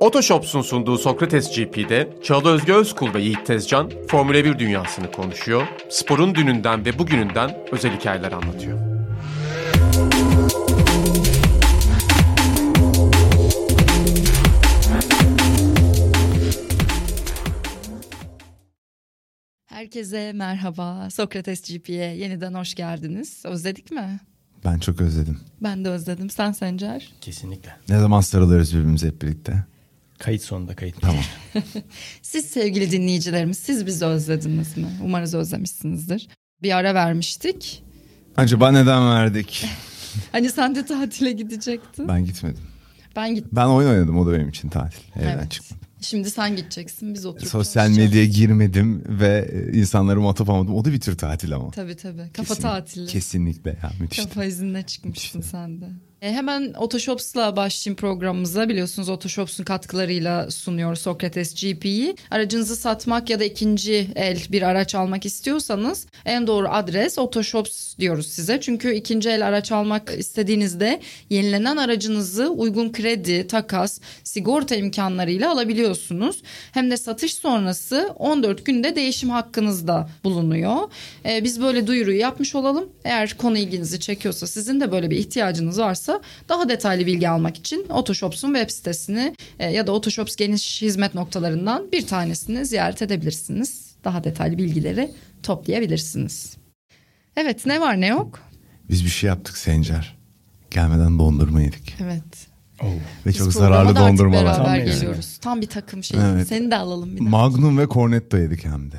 [0.00, 6.34] Otoshops'un sunduğu Sokrates GP'de Çağla Özge Özkul ve Yiğit Tezcan Formula 1 dünyasını konuşuyor, sporun
[6.34, 8.78] dününden ve bugününden özel hikayeler anlatıyor.
[19.66, 21.10] Herkese merhaba.
[21.10, 23.42] Sokrates GP'ye yeniden hoş geldiniz.
[23.46, 24.20] Özledik mi?
[24.64, 25.40] Ben çok özledim.
[25.60, 26.30] Ben de özledim.
[26.30, 27.12] Sen Sencer?
[27.20, 27.76] Kesinlikle.
[27.88, 29.64] Ne zaman sarılıyoruz birbirimize hep birlikte?
[30.18, 31.00] Kayıt sonunda kayıt.
[31.00, 31.22] Tamam.
[32.22, 34.86] Siz sevgili dinleyicilerimiz siz bizi özlediniz mi?
[35.04, 36.28] Umarız özlemişsinizdir.
[36.62, 37.82] Bir ara vermiştik.
[38.36, 39.66] Acaba neden verdik?
[40.32, 42.08] Hani sen de tatile gidecektin.
[42.08, 42.62] Ben gitmedim.
[43.16, 43.50] Ben gittim.
[43.52, 44.98] Ben oyun oynadım o da benim için tatil.
[45.16, 45.50] Evden Evet.
[45.50, 45.86] çıkmadım.
[46.00, 50.74] Şimdi sen gideceksin biz oturup Sosyal medyaya girmedim ve e, insanları muhatap almadım.
[50.74, 51.70] O da bir tür tatil ama.
[51.70, 52.30] Tabii tabii.
[52.32, 53.06] Kafa Kesin- tatili.
[53.06, 54.24] Kesinlikle ya müthiş.
[54.24, 55.50] Kafa iznine çıkmışsın İşte.
[55.50, 55.86] sen de.
[56.22, 58.68] E, hemen Otoshops'la başlayayım programımıza.
[58.68, 62.16] Biliyorsunuz Otoshops'un katkılarıyla sunuyor Sokrates GP'yi.
[62.30, 68.26] Aracınızı satmak ya da ikinci el bir araç almak istiyorsanız en doğru adres Otoshops diyoruz
[68.26, 68.60] size.
[68.60, 76.42] Çünkü ikinci el araç almak istediğinizde yenilenen aracınızı uygun kredi, takas, sigorta imkanlarıyla alabiliyorsunuz.
[76.72, 80.76] Hem de satış sonrası 14 günde değişim hakkınız da bulunuyor.
[81.24, 82.88] Ee, biz böyle duyuruyu yapmış olalım.
[83.04, 86.07] Eğer konu ilginizi çekiyorsa sizin de böyle bir ihtiyacınız varsa
[86.48, 91.92] daha detaylı bilgi almak için Otoshops'un web sitesini e, ya da Otoshops geniş hizmet noktalarından
[91.92, 93.88] bir tanesini ziyaret edebilirsiniz.
[94.04, 95.10] Daha detaylı bilgileri
[95.42, 96.56] toplayabilirsiniz.
[97.36, 98.40] Evet ne var ne yok?
[98.90, 100.16] Biz bir şey yaptık Sencer.
[100.70, 101.94] Gelmeden dondurma yedik.
[102.02, 102.22] Evet.
[102.82, 102.86] Oo.
[102.86, 104.44] Ve Biz çok zararlı dondurmalar.
[104.44, 104.84] beraber Tam yani.
[104.84, 105.38] geliyoruz.
[105.38, 106.20] Tam bir takım şey.
[106.32, 106.48] Evet.
[106.48, 107.28] Seni de alalım bir daha.
[107.28, 108.96] Magnum ve Cornetto yedik hem de.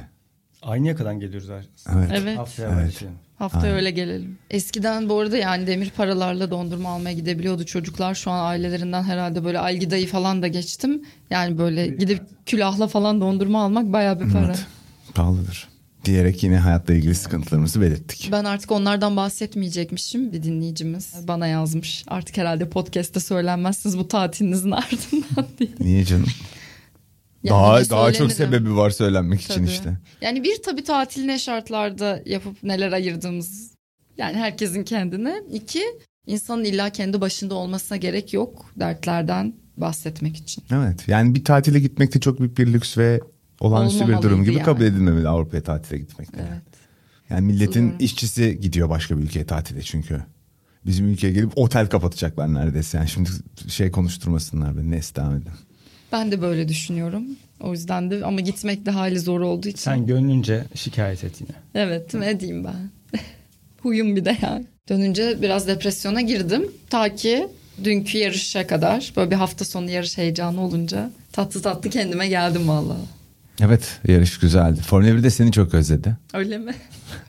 [0.62, 1.66] Aynı yakadan geliyoruz her.
[1.96, 2.12] Evet.
[2.14, 2.38] Evet.
[2.38, 2.88] Haftaya Evet.
[2.88, 3.20] başlayalım.
[3.40, 3.76] Haftaya Aynen.
[3.76, 4.38] öyle gelelim.
[4.50, 8.16] Eskiden bu arada yani demir paralarla dondurma almaya gidebiliyordu çocuklar.
[8.16, 11.02] Şu an ailelerinden herhalde böyle algidayı falan da geçtim.
[11.30, 14.46] Yani böyle gidip külahla falan dondurma almak bayağı bir para.
[14.46, 14.66] Evet.
[15.16, 15.68] Pahalıdır.
[16.06, 18.30] Diyerek yine hayatla ilgili sıkıntılarımızı belirttik.
[18.32, 20.34] Ben artık onlardan bahsetmeyecekmişim.
[20.34, 22.04] Bir dinleyicimiz bana yazmış.
[22.08, 25.70] Artık herhalde podcast'te söylenmezsiniz bu tatilinizin ardından diye.
[25.80, 26.28] Niye canım?
[27.44, 29.68] Yani daha daha çok sebebi var söylenmek için Tabii.
[29.68, 29.98] işte.
[30.22, 33.72] Yani bir tabii tatil ne şartlarda yapıp neler ayırdığımız
[34.18, 35.42] yani herkesin kendine.
[35.52, 35.84] İki
[36.28, 40.64] insanın illa kendi başında olmasına gerek yok dertlerden bahsetmek için.
[40.72, 43.20] Evet yani bir tatile gitmek de çok büyük bir lüks ve
[43.60, 44.64] olağanüstü bir durum gibi yani.
[44.64, 46.38] kabul edilmemeli Avrupa'ya tatile gitmek de.
[46.52, 46.64] Evet.
[47.30, 47.98] Yani milletin Katılıyorum.
[48.00, 50.24] işçisi gidiyor başka bir ülkeye tatile çünkü.
[50.86, 52.98] Bizim ülkeye gelip otel kapatacaklar neredeyse.
[52.98, 53.30] Yani şimdi
[53.68, 54.92] şey konuşturmasınlar beni.
[54.92, 55.52] Neyse devam edin.
[56.12, 57.24] Ben de böyle düşünüyorum.
[57.62, 59.80] O yüzden de ama gitmek de hali zor olduğu için.
[59.80, 61.52] Sen gönlünce şikayet et yine.
[61.76, 62.90] Evet ne diyeyim ben.
[63.82, 64.66] Huyum bir de yani.
[64.90, 66.72] Dönünce biraz depresyona girdim.
[66.90, 67.48] Ta ki
[67.84, 73.00] dünkü yarışa kadar böyle bir hafta sonu yarış heyecanı olunca tatlı tatlı kendime geldim vallahi.
[73.62, 74.82] Evet yarış güzeldi.
[74.82, 76.18] Formula 1 de seni çok özledi.
[76.34, 76.76] Öyle mi?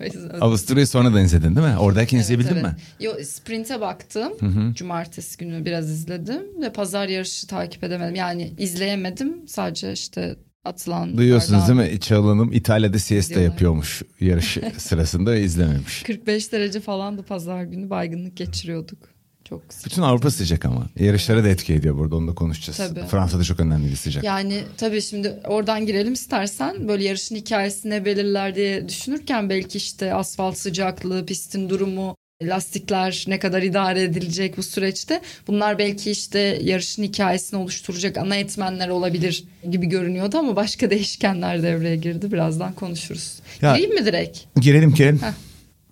[0.40, 1.78] Avusturya'yı sonradan izledin değil mi?
[1.78, 2.62] Oradayken Evet, izleyebildin evet.
[2.64, 2.76] mi?
[3.00, 4.32] Yo sprinte baktım.
[4.74, 8.14] Cumartesi günü biraz izledim ve pazar yarışı takip edemedim.
[8.14, 9.48] Yani izleyemedim.
[9.48, 12.00] Sadece işte atılan Duyuyorsunuz değil mi?
[12.00, 16.02] Çağla Hanım İtalya'da siesta yapıyormuş yarış sırasında ve izlememiş.
[16.02, 19.19] 45 derece falandı pazar günü baygınlık geçiriyorduk.
[19.50, 20.86] Çok Bütün Avrupa sıcak ama.
[20.98, 22.76] Yarışlara da etki ediyor burada onu da konuşacağız.
[22.76, 23.06] Tabii.
[23.06, 24.24] Fransa'da çok önemli bir sıcak.
[24.24, 30.14] Yani tabii şimdi oradan girelim istersen böyle yarışın hikayesi ne belirler diye düşünürken belki işte
[30.14, 37.02] asfalt sıcaklığı, pistin durumu, lastikler ne kadar idare edilecek bu süreçte bunlar belki işte yarışın
[37.02, 42.32] hikayesini oluşturacak ana etmenler olabilir gibi görünüyordu ama başka değişkenler devreye girdi.
[42.32, 43.34] Birazdan konuşuruz.
[43.62, 44.38] Ya- Gireyim mi direkt?
[44.60, 45.20] Girelim girelim.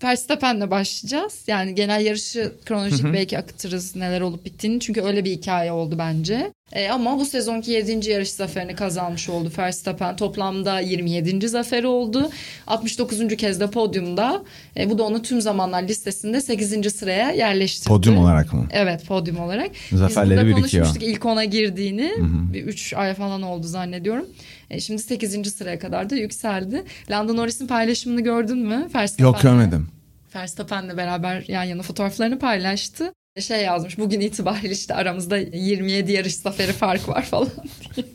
[0.02, 1.34] Verstappen'le başlayacağız.
[1.46, 4.80] Yani genel yarışı kronolojik belki akıtırız neler olup bittiğini.
[4.80, 6.52] Çünkü öyle bir hikaye oldu bence.
[6.72, 8.10] E, ama bu sezonki 7.
[8.10, 10.16] yarış zaferini kazanmış oldu Verstappen.
[10.16, 11.48] Toplamda 27.
[11.48, 12.30] zaferi oldu.
[12.66, 13.36] 69.
[13.36, 14.42] kez de podyumda.
[14.76, 16.94] E, bu da onu tüm zamanlar listesinde 8.
[16.94, 17.88] sıraya yerleştirdi.
[17.88, 18.66] Podyum olarak mı?
[18.70, 19.70] Evet podyum olarak.
[19.92, 20.84] Zaferleri Biz birikiyor.
[20.84, 22.12] konuşmuştuk ilk ona girdiğini.
[22.52, 24.26] Bir 3 ay falan oldu zannediyorum.
[24.70, 25.54] E, şimdi 8.
[25.54, 26.84] sıraya kadar da yükseldi.
[27.10, 28.88] Lando Norris'in paylaşımını gördün mü?
[28.94, 29.26] Verstappen'le.
[29.26, 29.88] Yok görmedim.
[30.34, 33.12] Verstappen'le beraber yan yana fotoğraflarını paylaştı.
[33.40, 37.48] Şey yazmış bugün itibariyle işte aramızda 27 yarış zaferi fark var falan
[37.96, 38.06] diye.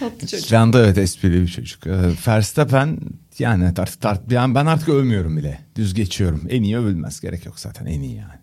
[0.00, 0.52] Tatlı çocuk.
[0.52, 1.86] Lando evet esprili bir çocuk.
[1.86, 1.92] Ee,
[2.26, 2.98] Verstappen
[3.38, 5.60] yani artık tart, yani ben artık övmüyorum bile.
[5.76, 6.46] Düz geçiyorum.
[6.48, 7.20] En iyi övülmez.
[7.20, 8.34] Gerek yok zaten en iyi yani.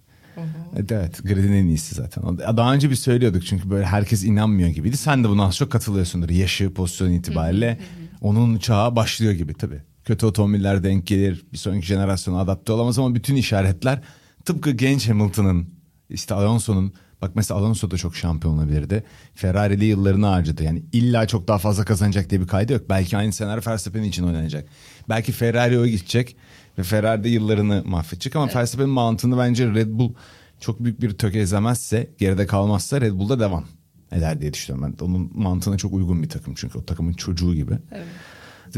[0.76, 2.38] Evet, evet gridin en iyisi zaten.
[2.38, 4.98] Daha önce bir söylüyorduk çünkü böyle herkes inanmıyor gibiydi.
[4.98, 6.30] Sen de buna az çok katılıyorsundur.
[6.30, 7.80] Yaşı, pozisyon itibariyle
[8.22, 9.82] onun çağı başlıyor gibi tabii.
[10.06, 11.46] Kötü otomobiller denk gelir.
[11.54, 14.02] Bir sonraki jenerasyona adapte olamaz ama bütün işaretler
[14.46, 15.70] tıpkı genç Hamilton'ın
[16.10, 19.04] işte Alonso'nun Bak mesela Alonso da çok şampiyon olabilirdi.
[19.36, 20.64] Ferrari'li yıllarını harcadı.
[20.64, 22.82] Yani illa çok daha fazla kazanacak diye bir kaydı yok.
[22.90, 24.70] Belki aynı senaryo Verstappen için oynanacak.
[25.10, 26.36] Belki Ferrari o gidecek
[26.78, 28.56] ve Ferrari'de yıllarını mahvedecek ama evet.
[28.56, 30.14] Verstappen'in mantığını bence Red Bull
[30.60, 33.66] çok büyük bir tökezlemezse, geride kalmazsa Red Bull'da devam
[34.12, 34.96] eder diye düşünüyorum.
[35.00, 37.74] Ben onun mantığına çok uygun bir takım çünkü o takımın çocuğu gibi.
[37.92, 38.06] Evet.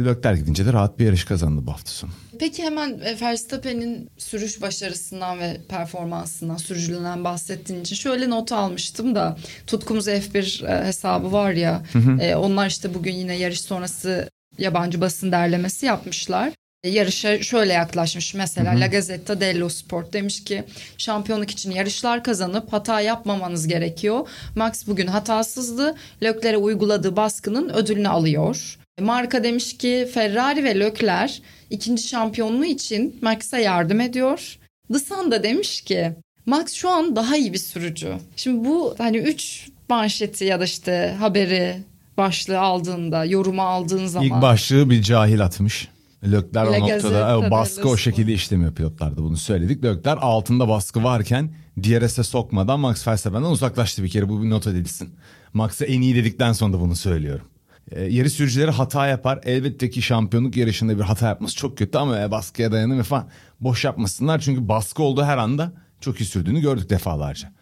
[0.02, 2.12] Leclerc gidince de rahat bir yarış kazandı bu hafta sonu.
[2.40, 9.38] Peki hemen e, Verstappen'in sürüş başarısından ve performansından, sürücülüğünden bahsettiğin için şöyle not almıştım da
[9.68, 12.22] Tutkumuz F1 e, hesabı var ya hı hı.
[12.22, 16.54] E, onlar işte bugün yine yarış sonrası yabancı basın derlemesi yapmışlar.
[16.84, 18.82] Yarışa şöyle yaklaşmış mesela hı hı.
[18.82, 20.64] La Gazzetta dello Sport demiş ki
[20.98, 24.28] şampiyonluk için yarışlar kazanıp hata yapmamanız gerekiyor.
[24.56, 25.96] Max bugün hatasızdı.
[26.24, 28.78] Leclerc'e uyguladığı baskının ödülünü alıyor.
[29.02, 31.34] Marka demiş ki Ferrari ve Leclerc
[31.70, 34.58] ikinci şampiyonluğu için Max'a yardım ediyor.
[34.94, 36.12] The Sun da demiş ki
[36.46, 38.14] Max şu an daha iyi bir sürücü.
[38.36, 41.78] Şimdi bu hani üç manşeti ya da işte haberi
[42.18, 44.28] başlığı aldığında, yorumu aldığın zaman.
[44.28, 45.88] İlk başlığı bir cahil atmış.
[46.24, 49.84] Lökler o noktada o baskı o şekilde işlemiyor pilotlarda bunu söyledik.
[49.84, 51.50] Lökler altında baskı varken
[51.84, 55.10] DRS'e sokmadan Max Verstappen'den uzaklaştı bir kere bu bir not edilsin.
[55.54, 57.46] Max'a en iyi dedikten sonra da bunu söylüyorum.
[57.92, 59.40] E, yarı sürücüleri hata yapar.
[59.44, 63.28] Elbette ki şampiyonluk yarışında bir hata yapması çok kötü ama e, baskıya dayanır falan
[63.62, 64.40] boş yapmasınlar.
[64.40, 67.54] Çünkü baskı olduğu her anda çok iyi sürdüğünü gördük defalarca.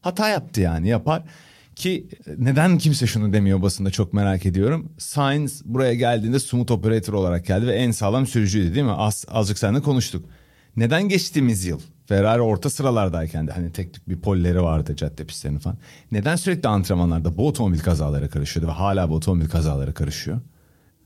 [0.00, 1.22] Hata yaptı yani yapar.
[1.76, 4.92] Ki e, neden kimse şunu demiyor basında çok merak ediyorum.
[4.98, 8.92] Sainz buraya geldiğinde smooth operator olarak geldi ve en sağlam sürücüydü değil mi?
[8.92, 10.24] Az, azıcık seninle konuştuk.
[10.76, 15.58] Neden geçtiğimiz yıl Ferrari orta sıralardayken de hani tek tük bir polleri vardı cadde pistlerinin
[15.58, 15.78] falan.
[16.12, 20.40] Neden sürekli antrenmanlarda bu otomobil kazaları karışıyordu ve hala bu otomobil kazaları karışıyor?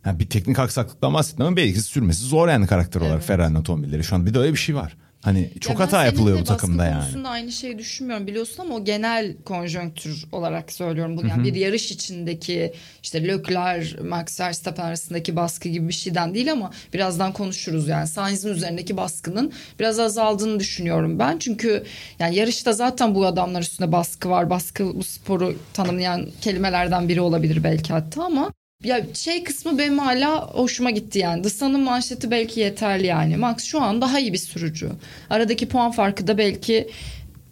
[0.06, 3.24] Yani bir teknik aksaklıktan bahsettim ama belki sürmesi zor yani karakter olarak evet.
[3.24, 4.04] Ferrari'nin otomobilleri.
[4.04, 4.96] Şu an bir de öyle bir şey var.
[5.22, 7.00] Hani çok ya hata yapılıyor bu takımda yani.
[7.00, 11.16] konusunda aynı şeyi düşünmüyorum biliyorsun ama o genel konjonktür olarak söylüyorum.
[11.16, 12.72] Bu yani bir yarış içindeki
[13.02, 18.06] işte Leclerc, Max Verstappen arasındaki baskı gibi bir şeyden değil ama birazdan konuşuruz yani.
[18.06, 21.38] Sainz'in üzerindeki baskının biraz azaldığını düşünüyorum ben.
[21.38, 21.84] Çünkü
[22.18, 24.50] yani yarışta zaten bu adamlar üstünde baskı var.
[24.50, 28.52] Baskı bu sporu tanımlayan kelimelerden biri olabilir belki hatta ama
[28.84, 31.44] ya şey kısmı benim hala hoşuma gitti yani.
[31.44, 33.36] Dısa'nın manşeti belki yeterli yani.
[33.36, 34.90] Max şu an daha iyi bir sürücü.
[35.30, 36.88] Aradaki puan farkı da belki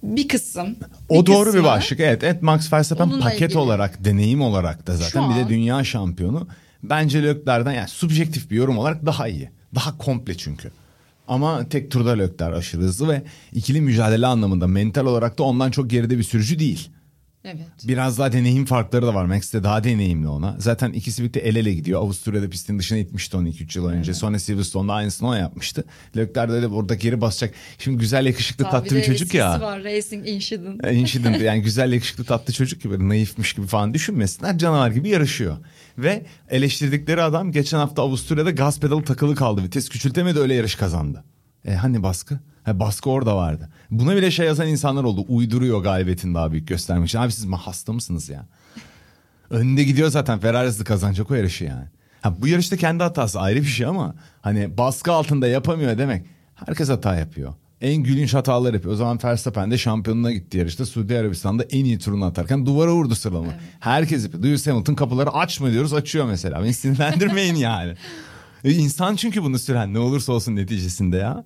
[0.03, 0.77] bir kısım.
[1.09, 2.00] O bir doğru kısmı, bir başlık.
[2.00, 3.59] Evet, evet Max Verstappen paket ilgili.
[3.59, 6.49] olarak, deneyim olarak da zaten an, bir de dünya şampiyonu.
[6.82, 9.50] Bence Leclerc'den yani subjektif bir yorum olarak daha iyi.
[9.75, 10.71] Daha komple çünkü.
[11.29, 13.23] Ama tek turda Leclerc aşırı hızlı ve
[13.53, 16.91] ikili mücadele anlamında mental olarak da ondan çok geride bir sürücü değil.
[17.44, 17.66] Evet.
[17.88, 19.25] Biraz daha deneyim farkları da var.
[19.25, 20.56] Max de daha deneyimli ona.
[20.58, 22.00] Zaten ikisi birlikte el ele gidiyor.
[22.00, 24.10] Avusturya'da pistin dışına itmişti onu 2-3 yıl önce.
[24.10, 24.16] Evet.
[24.20, 25.84] Sonra Silverstone'da aynısını o yapmıştı.
[26.16, 27.54] Leclerc de orada geri basacak.
[27.78, 29.60] Şimdi güzel yakışıklı Tabii tatlı bir çocuk ya.
[29.60, 30.84] var Racing Incident.
[30.84, 34.58] E, incident yani güzel yakışıklı tatlı çocuk gibi naifmiş gibi falan düşünmesinler.
[34.58, 35.56] Canavar gibi yarışıyor.
[35.98, 39.62] Ve eleştirdikleri adam geçen hafta Avusturya'da gaz pedalı takılı kaldı.
[39.62, 41.25] Vites küçültemedi öyle yarış kazandı.
[41.64, 42.40] E hani baskı?
[42.64, 43.68] Ha, baskı orada vardı.
[43.90, 45.24] Buna bile şey yazan insanlar oldu.
[45.28, 47.18] Uyduruyor galibiyetin daha büyük göstermek için.
[47.18, 48.46] Abi siz hasta mısınız ya?
[49.50, 51.84] Önde gidiyor zaten Ferrari'si kazanacak o yarışı yani.
[52.22, 56.26] Ha, bu yarışta kendi hatası ayrı bir şey ama hani baskı altında yapamıyor demek.
[56.54, 57.54] Herkes hata yapıyor.
[57.80, 58.94] En gülünç hatalar yapıyor.
[58.94, 60.86] O zaman Verstappen de şampiyonuna gitti yarışta.
[60.86, 63.46] Suudi Arabistan'da en iyi turunu atarken duvara vurdu sıralama.
[63.46, 63.60] Evet.
[63.81, 64.44] Herkes yapıyor.
[64.44, 66.62] Lewis Hamilton kapıları açma diyoruz açıyor mesela.
[66.62, 67.94] Beni sinirlendirmeyin yani.
[68.64, 71.44] E, insan çünkü bunu süren ne olursa olsun neticesinde ya.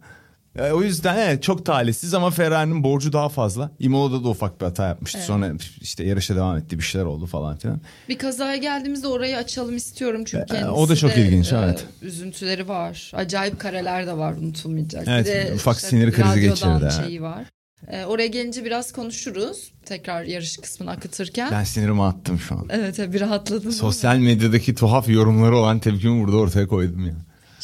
[0.58, 3.70] E, o yüzden evet, çok talihsiz ama Ferrari'nin borcu daha fazla.
[3.78, 5.18] Imola'da da ufak bir hata yapmıştı.
[5.18, 5.26] Evet.
[5.26, 7.80] Sonra işte yarışa devam etti bir şeyler oldu falan filan.
[8.08, 11.56] Bir kazaya geldiğimizde orayı açalım istiyorum çünkü kendisi e, O da çok de, ilginç e,
[11.56, 11.84] evet.
[12.02, 13.12] Üzüntüleri var.
[13.14, 15.04] Acayip kareler de var unutulmayacak.
[15.08, 16.92] Evet bir de ufak işte, sinir krizi geçirdi.
[17.04, 17.44] şeyi var.
[17.88, 19.72] E, oraya gelince biraz konuşuruz.
[19.84, 21.50] Tekrar yarış kısmını akıtırken.
[21.52, 22.66] Ben sinirimi attım şu an.
[22.70, 23.72] Evet bir rahatladım.
[23.72, 27.14] Sosyal medyadaki tuhaf yorumları olan tepkimi burada ortaya koydum ya.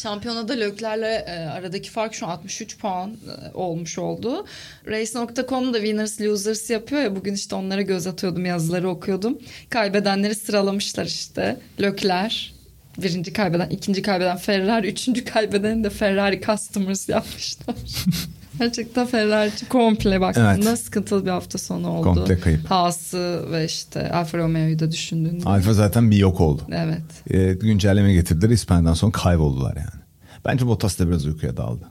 [0.02, 4.47] Şampiyonada Lökler'le e, aradaki fark şu an 63 puan e, olmuş oldu.
[4.87, 9.38] Race.com da winners losers yapıyor ya bugün işte onlara göz atıyordum yazıları okuyordum.
[9.71, 11.57] Kaybedenleri sıralamışlar işte.
[11.80, 12.54] Lökler
[12.99, 17.76] birinci kaybeden, ikinci kaybeden Ferrari, üçüncü kaybeden de Ferrari Customers yapmışlar.
[18.61, 20.79] Gerçekten Ferrari komple baktığında evet.
[20.79, 22.02] sıkıntılı bir hafta sonu oldu.
[22.02, 22.71] Komple kayıp.
[22.71, 25.45] Haas'ı ve işte Alfa Romeo'yu da düşündüğünde.
[25.45, 26.62] Alfa zaten bir yok oldu.
[26.73, 27.02] Evet.
[27.31, 28.50] Ee, güncelleme getirdiler.
[28.50, 30.02] İspanya'dan sonra kayboldular yani.
[30.45, 31.88] Bence Bottas da biraz uykuya daldı.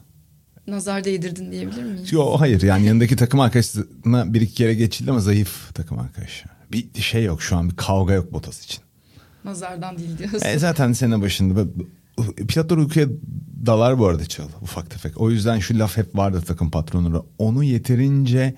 [0.67, 2.13] Nazar değdirdin diyebilir miyiz?
[2.13, 6.45] Yok hayır yani yanındaki takım arkadaşına bir iki kere geçildi ama zayıf takım arkadaşı.
[6.71, 8.81] Bir şey yok şu an bir kavga yok Bottas için.
[9.45, 10.41] Nazardan değil diyorsun.
[10.43, 11.65] E zaten sene başında
[12.47, 13.07] pilotlar uykuya
[13.65, 15.21] dalar bu arada çal ufak tefek.
[15.21, 17.21] O yüzden şu laf hep vardı takım patronları.
[17.38, 18.53] Onu yeterince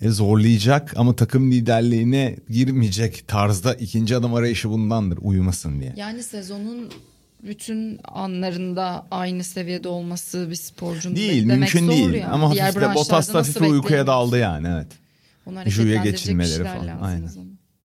[0.00, 5.92] e, zorlayacak ama takım liderliğine girmeyecek tarzda ikinci adam arayışı bundandır uyumasın diye.
[5.96, 6.90] Yani sezonun
[7.42, 12.26] bütün anlarında aynı seviyede olması bir sporcunun Değil beklemek mümkün zor değil yani.
[12.26, 14.86] ama Diğer hafif de Bottas da hafif uykuya daldı yani evet.
[15.66, 17.30] Juya geçilmeleri falan, aynen.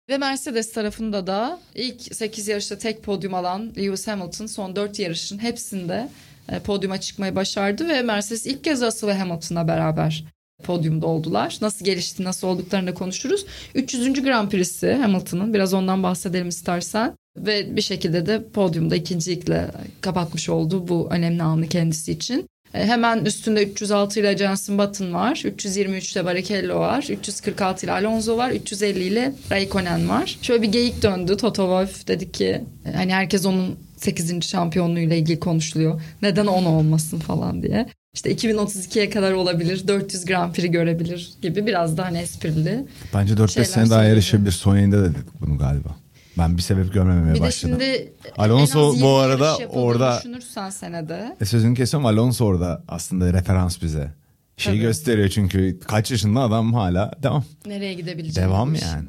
[0.09, 5.39] Ve Mercedes tarafında da ilk 8 yarışta tek podyum alan Lewis Hamilton son 4 yarışın
[5.39, 6.09] hepsinde
[6.49, 10.25] e, podyuma çıkmayı başardı ve Mercedes ilk kez Russell ve Hamilton'la beraber
[10.63, 11.59] podyumda oldular.
[11.61, 13.47] Nasıl gelişti, nasıl olduklarını konuşuruz.
[13.75, 14.23] 300.
[14.23, 15.55] Grand Prix'si Hamilton'ın.
[15.55, 17.15] Biraz ondan bahsedelim istersen.
[17.37, 19.71] Ve bir şekilde de podyumda ikincilikle
[20.01, 22.49] kapatmış oldu bu önemli anı kendisi için.
[22.75, 25.43] E, Hemen üstünde 306 ile Jenson Button var.
[25.45, 27.07] 323 ile Barrichello var.
[27.11, 28.51] 346 ile Alonso var.
[28.51, 30.39] 350 ile Raikkonen var.
[30.43, 31.37] Şöyle bir geyik döndü.
[31.37, 34.45] Toto Wolff dedi ki e, hani herkes onun 8.
[34.45, 36.01] şampiyonluğuyla ilgili konuşuluyor.
[36.23, 37.87] Neden 10 olmasın falan diye.
[38.15, 39.89] İşte 2032'ye kadar olabilir.
[39.89, 42.85] 400 Grand Prix görebilir gibi biraz daha hani esprili.
[43.15, 44.53] Bence 4-5 Şeyler sene daha yarışabilir.
[44.53, 45.97] Son yayında da dedik bunu galiba.
[46.39, 47.79] Ben bir sebep görmememeye Bir de başladım.
[47.81, 51.37] şimdi Alonso en az 20 bu arada orada- düşünürsen senede.
[51.41, 54.13] E sözünü kesiyorum Alonso orada aslında referans bize.
[54.57, 54.81] Şey Tabii.
[54.83, 57.45] gösteriyor çünkü kaç yaşında adam hala devam.
[57.67, 58.51] Nereye gidebileceğini.
[58.51, 58.83] Devam bu iş.
[58.83, 59.09] yani.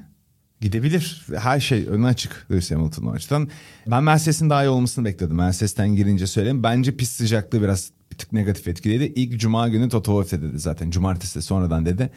[0.61, 1.25] Gidebilir.
[1.39, 3.49] Her şey önüne açık Lewis Hamilton o açıdan.
[3.87, 5.35] Ben Mercedes'in daha iyi olmasını bekledim.
[5.35, 6.63] Mercedes'ten girince söyleyeyim.
[6.63, 9.03] Bence pist sıcaklığı biraz bir tık negatif etkiledi.
[9.15, 10.89] İlk cuma günü Toto Wolff de dedi zaten.
[10.91, 12.09] Cumartesi de sonradan dedi.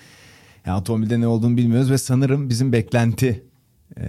[0.66, 3.44] Yani otomobilde ne olduğunu bilmiyoruz ve sanırım bizim beklenti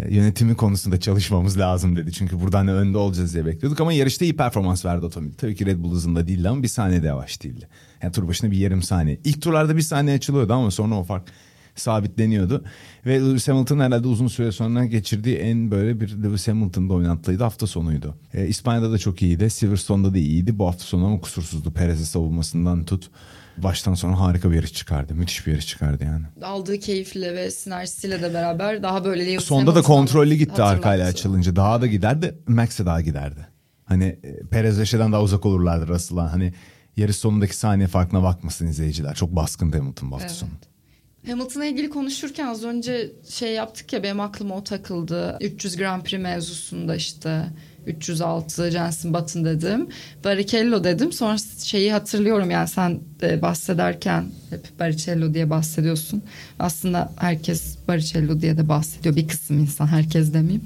[0.09, 2.11] yönetimi konusunda çalışmamız lazım dedi.
[2.11, 5.33] Çünkü buradan da önde olacağız diye bekliyorduk ama yarışta iyi performans verdi otomobil.
[5.33, 7.67] Tabii ki Red Bull hızında değildi ama bir saniye de yavaş değildi.
[8.03, 9.19] Yani tur başına bir yarım saniye.
[9.23, 11.27] İlk turlarda bir saniye açılıyordu ama sonra o fark
[11.75, 12.63] sabitleniyordu.
[13.05, 17.67] Ve Lewis Hamilton herhalde uzun süre sonra geçirdiği en böyle bir Lewis Hamilton'da oynattıydı hafta
[17.67, 18.15] sonuydu.
[18.33, 19.49] E, İspanya'da da çok iyiydi.
[19.49, 20.59] Silverstone'da da iyiydi.
[20.59, 21.71] Bu hafta sonu ama kusursuzdu.
[21.71, 23.09] Perez'in savunmasından tut.
[23.57, 25.13] Baştan sona harika bir yarış çıkardı.
[25.15, 26.45] Müthiş bir yarış çıkardı yani.
[26.45, 31.55] aldığı keyifle ve sinerjisiyle de beraber daha böyle Lewis Sonda da kontrollü gitti arkayla açılınca.
[31.55, 32.35] Daha da giderdi.
[32.47, 33.47] Max'e daha giderdi.
[33.85, 36.33] Hani e, Perez ve şeyden daha uzak olurlardı Russell'a.
[36.33, 36.53] Hani
[36.97, 39.15] yarış sonundaki saniye farkına bakmasın izleyiciler.
[39.15, 40.37] Çok baskın Hamilton bu hafta Evet.
[40.37, 40.49] sonu.
[41.27, 45.37] Hamilton'la ilgili konuşurken az önce şey yaptık ya benim aklıma o takıldı.
[45.41, 47.45] 300 Grand Prix mevzusunda işte
[47.87, 49.87] 306 Jenson Button dedim.
[50.23, 51.11] Barrichello dedim.
[51.11, 56.21] Sonra şeyi hatırlıyorum yani sen de bahsederken hep Barrichello diye bahsediyorsun.
[56.59, 59.15] Aslında herkes Barrichello diye de bahsediyor.
[59.15, 60.61] Bir kısım insan herkes demeyeyim.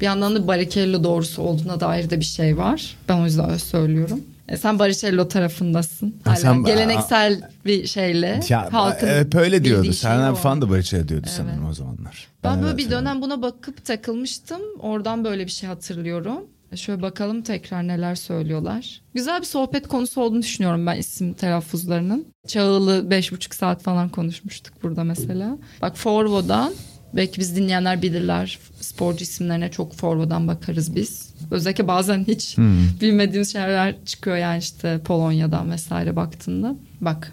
[0.00, 2.96] Bir yandan da Barrichello doğrusu olduğuna dair de bir şey var.
[3.08, 4.20] Ben o yüzden öyle söylüyorum.
[4.48, 6.14] E, sen Barrichello tarafındasın.
[6.24, 8.40] Ha, Hala sen- geleneksel bir şeyle.
[8.48, 9.82] Ya, halkın hep öyle diyordu.
[9.82, 11.36] bildiği şey falan da Barış'a diyordu Evet.
[11.36, 12.26] sanırım o zamanlar.
[12.44, 14.60] Ben öyle böyle bir dönem buna bakıp takılmıştım.
[14.80, 16.40] Oradan böyle bir şey hatırlıyorum.
[16.74, 19.00] Şöyle bakalım tekrar neler söylüyorlar.
[19.14, 22.26] Güzel bir sohbet konusu olduğunu düşünüyorum ben isim telaffuzlarının.
[22.46, 25.58] Çağılı beş buçuk saat falan konuşmuştuk burada mesela.
[25.82, 26.74] Bak Forvo'dan
[27.14, 28.58] belki biz dinleyenler bilirler.
[28.80, 31.34] Sporcu isimlerine çok Forvo'dan bakarız biz.
[31.50, 32.80] Özellikle bazen hiç Hmm.
[33.00, 36.76] bilmediğimiz şeyler çıkıyor yani işte Polonya'dan vesaire baktığında.
[37.00, 37.32] Bak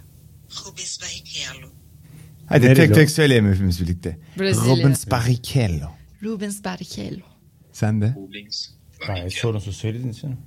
[0.66, 1.68] Rubens Barrichello.
[2.46, 2.94] Hadi Nereli tek o?
[2.94, 4.18] tek söyleyelim hepimiz birlikte.
[4.40, 4.76] Brezilya.
[4.78, 5.88] Rubens Barrichello.
[6.24, 7.26] Rubens Barrichello.
[7.72, 8.16] Sen de?
[8.18, 8.68] Rubens
[9.08, 10.38] Gayet sorunsuz söylediniz canım.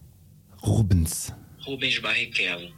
[0.67, 1.29] Rubens.
[1.69, 2.69] Rubens Barrichello.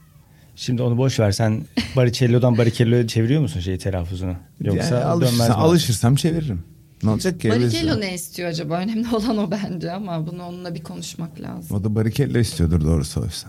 [0.56, 1.32] Şimdi onu boş ver.
[1.32, 1.64] Sen
[1.96, 4.34] Barrichello'dan Barrichello'ya çeviriyor musun şeyi telaffuzunu?
[4.60, 6.62] Yoksa Yani dönmez alışırsam, çeviririm.
[7.02, 7.50] Ne olacak ki?
[7.50, 8.78] Barrichello ne istiyor acaba?
[8.78, 11.76] Önemli olan o bence ama bunu onunla bir konuşmak lazım.
[11.76, 13.48] O da Barrichello istiyordur doğrusu oysa.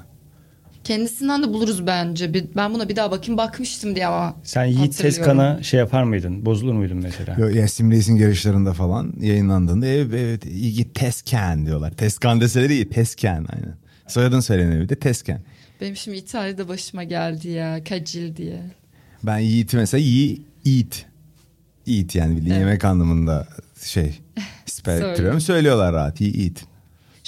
[0.90, 2.34] Kendisinden de buluruz bence.
[2.34, 5.16] Bir- Ben buna bir daha bakayım bakmıştım diye ama Sen Yiğit hatırlıyorum.
[5.16, 6.46] Tezkan'a şey yapar mıydın?
[6.46, 7.36] Bozulur muydun mesela?
[7.40, 11.92] Yo, ya Sim Racing yarışlarında falan yayınlandığında evet, evet iyi Tesken diyorlar.
[11.92, 13.76] Teskan deseler iyi Tesken aynen.
[14.08, 15.42] Soyadın söyleniyor bir de Tesken.
[15.82, 17.84] Benim şimdi İtalya'da başıma geldi ya.
[17.84, 18.62] Kacil diye.
[19.24, 21.06] Ben Yiğit'i mesela Yi, Eat.
[21.88, 22.60] Eat yani bildiğin Evet.
[22.66, 23.48] yemek anlamında
[23.84, 24.20] şey
[24.66, 26.22] spektrum söylüyorlar rahat.
[26.22, 26.64] Yi Eat.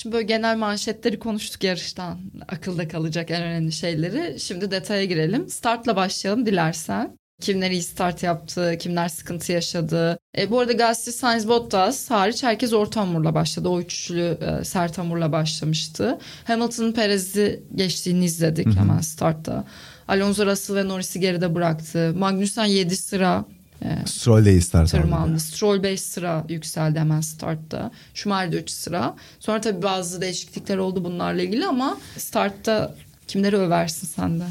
[0.02, 2.20] Şimdi böyle genel manşetleri konuştuk yarıştan.
[2.48, 4.40] Akılda kalacak en önemli şeyleri.
[4.40, 5.50] Şimdi detaya girelim.
[5.50, 7.18] Startla başlayalım dilersen.
[7.42, 10.20] Kimler iyi start yaptı, kimler sıkıntı yaşadı.
[10.38, 13.70] E, bu arada Gasly, Sainz, Bottas hariç herkes orta hamurla başladı.
[13.70, 16.20] O üçlü e, sert hamurla başlamıştı.
[16.44, 19.66] Hamilton'ın Perez'i geçtiğini izledik hemen startta.
[20.08, 22.14] Alonso, Russell ve Norris'i geride bıraktı.
[22.18, 23.46] Magnussen 7 sıra
[23.86, 25.04] e, Stroll de iyi start aldı.
[25.04, 25.40] tırmandı.
[25.40, 27.92] Stroll 5 sıra yükseldi hemen startta.
[28.14, 29.16] Schumacher de 3 sıra.
[29.40, 32.96] Sonra tabii bazı değişiklikler oldu bunlarla ilgili ama startta
[33.28, 34.44] kimleri översin sen de?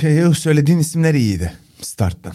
[0.00, 2.32] Şey, söylediğin isimler iyiydi startta.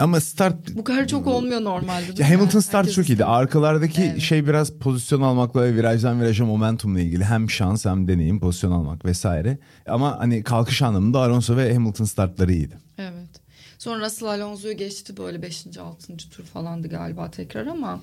[0.00, 2.06] Ama start Bu kadar çok olmuyor normalde.
[2.18, 2.34] Ya mi?
[2.34, 3.24] Hamilton start Herkes- çok iyiydi.
[3.24, 4.20] Arkalardaki Evet.
[4.20, 7.24] şey biraz pozisyon almakla ve virajdan viraja momentumla ilgili.
[7.24, 9.58] Hem şans hem deneyim, pozisyon almak vesaire.
[9.88, 12.78] Ama hani kalkış anlamında Alonso ve Hamilton startları iyiydi.
[12.98, 13.28] Evet.
[13.84, 15.66] Sonra Russell Alonso'yu geçti böyle 5.
[15.78, 16.16] 6.
[16.16, 18.00] tur falandı galiba tekrar ama.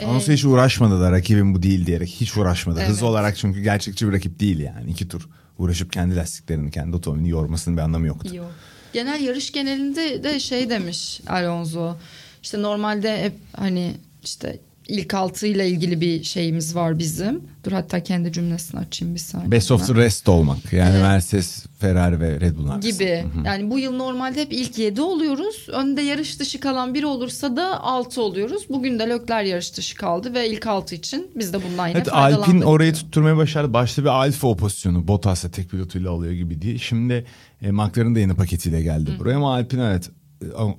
[0.00, 2.78] e, Alonso hiç uğraşmadı da rakibim bu değil diyerek hiç uğraşmadı.
[2.80, 2.90] Evet.
[2.90, 4.90] Hız olarak çünkü gerçekçi bir rakip değil yani.
[4.90, 8.36] iki tur uğraşıp kendi lastiklerini kendi otomobilini yormasının bir anlamı yoktu.
[8.36, 8.50] Yok.
[8.92, 11.96] Genel yarış genelinde de şey demiş Alonso.
[12.42, 17.42] İşte normalde hep hani işte ilk altı ile ilgili bir şeyimiz var bizim.
[17.64, 19.50] Dur hatta kendi cümlesini açayım bir saniye.
[19.50, 20.72] Best of the rest olmak.
[20.72, 22.90] Yani Mercedes, Ferrari ve Red Bull'un arasında.
[22.90, 23.24] gibi.
[23.44, 25.66] Yani bu yıl normalde hep ilk 7 oluyoruz.
[25.72, 28.62] Önde yarış dışı kalan biri olursa da 6 oluyoruz.
[28.68, 32.08] Bugün de Lökler yarış dışı kaldı ve ilk 6 için biz de bundan yine Evet
[32.08, 32.48] faydalandık.
[32.48, 33.72] Alpin orayı tutturmaya başardı.
[33.72, 36.78] Başta bir Alfa o pozisyonu Bottas'la tek pilotuyla alıyor gibi diye.
[36.78, 37.26] Şimdi
[37.62, 40.10] e, McLaren da yeni paketiyle geldi buraya ama Alpin evet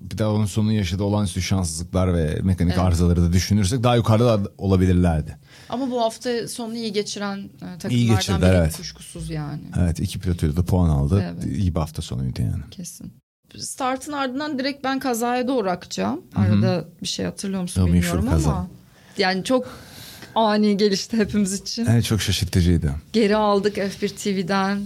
[0.01, 4.51] bir de onun sonunun yaşadığı olağanüstü şanssızlıklar ve mekanik arızaları da düşünürsek daha yukarıda da
[4.57, 5.37] olabilirlerdi.
[5.69, 8.77] Ama bu hafta sonunu iyi geçiren e, takımlardan İyi geçirdiler, biri evet.
[8.77, 9.61] kuşkusuz yani.
[9.79, 11.33] Evet iki pilotuyla da puan aldı.
[11.33, 11.57] Evet.
[11.57, 12.63] İyi bir hafta sonuydu yani.
[12.71, 13.13] Kesin.
[13.57, 16.21] Startın ardından direkt ben kazaya doğru akacağım.
[16.35, 18.51] Arada bir şey hatırlıyor musun O meşhur bilmiyorum kaza.
[18.51, 18.67] ama.
[19.17, 19.67] Yani çok
[20.35, 21.85] ani gelişti hepimiz için.
[21.85, 22.95] Evet çok şaşırtıcıydı.
[23.13, 24.81] Geri aldık F1 TV'den,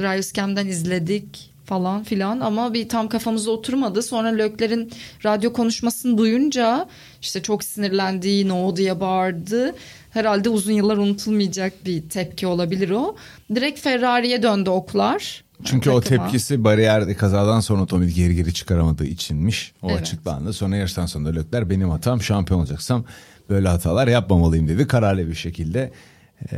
[0.00, 4.02] Brayuscam'den izledik falan filan ama bir tam kafamıza oturmadı.
[4.02, 4.92] Sonra Lökler'in
[5.24, 6.88] radyo konuşmasını duyunca
[7.22, 9.74] işte çok sinirlendiği no diye bağırdı.
[10.10, 13.16] Herhalde uzun yıllar unutulmayacak bir tepki olabilir o.
[13.54, 15.44] Direkt Ferrari'ye döndü oklar.
[15.64, 16.22] Çünkü o Takıma.
[16.24, 19.72] tepkisi bariyerde kazadan sonra otomobil geri geri çıkaramadığı içinmiş.
[19.82, 20.00] O Evet.
[20.00, 20.52] açıklandı.
[20.52, 23.04] Sonra yarıştan sonra Lökler benim hatam şampiyon olacaksam
[23.50, 24.86] böyle hatalar yapmamalıyım dedi.
[24.86, 25.92] Kararlı bir şekilde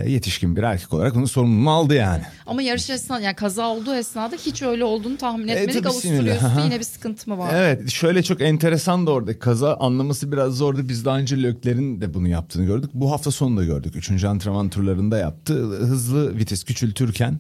[0.07, 2.23] yetişkin bir erkek olarak onun sorumluluğunu aldı yani.
[2.47, 5.83] Ama yarış esnasında yani kaza olduğu esnada hiç öyle olduğunu tahmin E, etmedik.
[5.85, 6.17] tabii sinirli.
[6.17, 6.65] Avusturya üstü Aha.
[6.65, 7.51] yine bir sıkıntı mı var?
[7.55, 10.89] Evet şöyle çok enteresan da orada kaza anlaması biraz zordu.
[10.89, 12.91] Biz daha önce Lökler'in de bunu yaptığını gördük.
[12.95, 13.97] Bu hafta sonu da gördük.
[13.97, 15.55] Üçüncü antrenman turlarında yaptı.
[15.65, 17.39] Hızlı vites küçültürken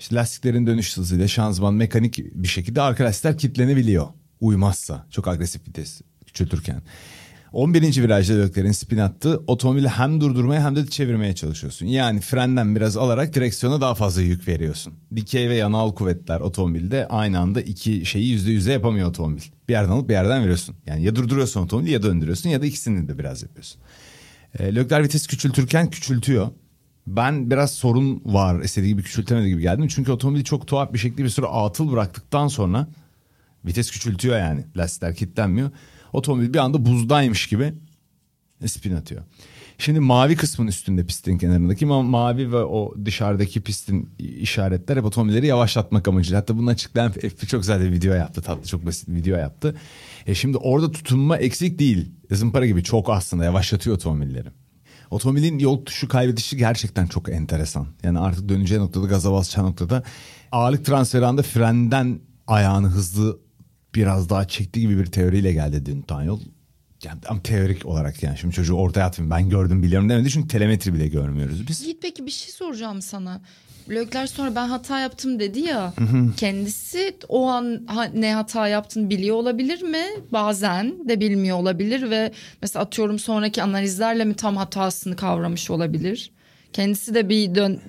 [0.00, 4.06] işte lastiklerin dönüş hızıyla şanzıman mekanik bir şekilde arka lastikler kilitlenebiliyor.
[4.40, 6.82] Uymazsa çok agresif vites küçültürken.
[7.52, 8.02] 11.
[8.02, 9.42] virajda Lökler'in spin attı.
[9.46, 11.86] Otomobili hem durdurmaya hem de çevirmeye çalışıyorsun.
[11.86, 14.94] Yani frenden biraz alarak direksiyona daha fazla yük veriyorsun.
[15.16, 19.42] Dikey ve yanal kuvvetler otomobilde aynı anda iki şeyi yüzde yüze yapamıyor otomobil.
[19.68, 20.76] Bir yerden alıp bir yerden veriyorsun.
[20.86, 23.80] Yani ya durduruyorsun otomobili ya döndürüyorsun ya da ikisini de biraz yapıyorsun.
[24.58, 26.48] E, Lökler vites küçültürken küçültüyor.
[27.06, 29.88] Ben biraz sorun var istediği gibi küçültemedi gibi geldim.
[29.88, 32.86] Çünkü otomobili çok tuhaf bir şekilde bir süre atıl bıraktıktan sonra
[33.64, 34.64] vites küçültüyor yani.
[34.76, 35.70] Lastikler kilitlenmiyor.
[36.12, 37.74] Otomobil bir anda buzdaymış gibi
[38.66, 39.22] spin atıyor.
[39.78, 45.46] Şimdi mavi kısmın üstünde pistin kenarındaki ma- mavi ve o dışarıdaki pistin işaretler hep otomobilleri
[45.46, 46.40] yavaşlatmak amacıyla.
[46.40, 48.42] Hatta bunu açıklayan F1 çok güzel bir video yaptı.
[48.42, 49.76] Tatlı çok basit bir video yaptı.
[50.26, 52.10] E şimdi orada tutunma eksik değil.
[52.30, 54.48] Zımpara gibi çok aslında yavaşlatıyor otomobilleri.
[55.10, 57.86] Otomobilin yol tuşu kaybedişi gerçekten çok enteresan.
[58.02, 60.02] Yani artık döneceği noktada gaza basacağı noktada
[60.52, 63.40] ağırlık transferi anda frenden ayağını hızlı
[63.94, 66.40] biraz daha çekti gibi bir teoriyle geldi dün Tanyol.
[67.04, 70.94] Yani ama teorik olarak yani şimdi çocuğu ortaya atayım ben gördüm biliyorum demedi çünkü telemetri
[70.94, 71.82] bile görmüyoruz biz.
[71.82, 73.40] Yiğit peki bir şey soracağım sana.
[73.90, 75.92] Lökler sonra ben hata yaptım dedi ya.
[76.36, 80.04] kendisi o an ha- ne hata yaptığını biliyor olabilir mi?
[80.32, 86.30] Bazen de bilmiyor olabilir ve mesela atıyorum sonraki analizlerle mi tam hatasını kavramış olabilir?
[86.72, 87.80] Kendisi de bir dön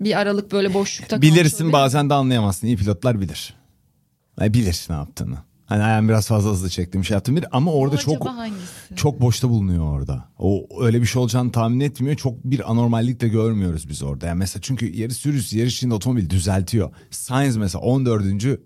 [0.00, 2.66] bir aralık böyle boşlukta Bilirsin bazen de anlayamazsın.
[2.66, 3.54] İyi pilotlar bilir.
[4.40, 5.36] Yani bilir ne yaptığını.
[5.66, 8.96] Hani ayağım biraz fazla hızlı çektim şey yaptım bir ama orada Bu çok hangisi?
[8.96, 10.24] çok boşta bulunuyor orada.
[10.38, 12.16] O öyle bir şey olacağını tahmin etmiyor.
[12.16, 14.26] Çok bir anormallik de görmüyoruz biz orada.
[14.26, 16.90] Yani mesela çünkü yarış sürücüsü yarış içinde otomobil düzeltiyor.
[17.10, 18.24] Sainz mesela 14.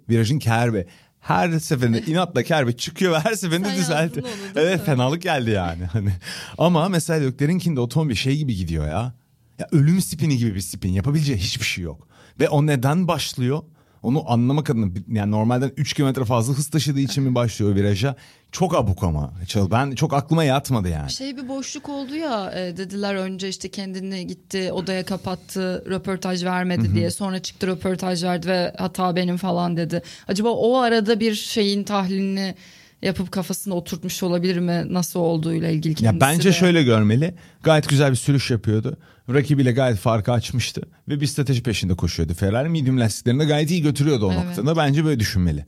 [0.08, 0.86] virajın kerbe.
[1.20, 4.10] Her seferinde inatla kerbe çıkıyor ve her seferinde Sen
[4.56, 4.84] Evet mi?
[4.86, 5.84] fenalık geldi yani.
[5.84, 6.10] Hani
[6.58, 9.14] ama mesela Lökler'inkinde otomobil şey gibi gidiyor ya.
[9.58, 12.08] Ya ölüm spini gibi bir spin yapabileceği hiçbir şey yok.
[12.40, 13.62] Ve o neden başlıyor?
[14.04, 18.16] Onu anlamak adına yani normalden 3 kilometre fazla hız taşıdığı için mi başlıyor viraja?
[18.52, 19.32] Çok abuk ama.
[19.70, 21.10] Ben çok aklıma yatmadı yani.
[21.10, 26.94] Şey bir boşluk oldu ya e, dediler önce işte kendini gitti odaya kapattı röportaj vermedi
[26.94, 30.02] diye sonra çıktı röportaj verdi ve hata benim falan dedi.
[30.28, 32.54] Acaba o arada bir şeyin tahlilini
[33.02, 36.52] yapıp kafasına oturtmuş olabilir mi nasıl olduğuyla ilgili kendisi Ya bence de.
[36.52, 37.34] şöyle görmeli.
[37.62, 38.96] Gayet güzel bir sürüş yapıyordu.
[39.30, 40.82] Rakibiyle gayet farkı açmıştı.
[41.08, 42.34] Ve bir strateji peşinde koşuyordu.
[42.34, 44.44] Ferrari medium lastiklerini de gayet iyi götürüyordu o Evet.
[44.44, 44.76] noktada.
[44.76, 45.64] Bence böyle düşünmeli.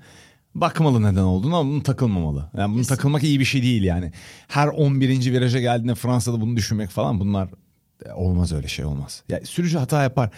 [0.55, 2.51] Bakmalı neden olduğunu ama bunu takılmamalı.
[2.57, 4.12] Yani bunu takılmak iyi bir şey değil yani.
[4.49, 5.33] Her 11.
[5.33, 7.49] viraja geldiğinde Fransa'da bunu düşünmek falan bunlar
[8.07, 9.23] e, olmaz öyle şey olmaz.
[9.29, 10.31] Ya sürücü hata yapar.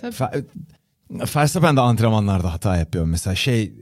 [0.00, 0.14] Tabii.
[0.14, 0.44] Fe-
[1.36, 3.04] Verstappen de antrenmanlarda hata yapıyor.
[3.04, 3.72] Mesela şey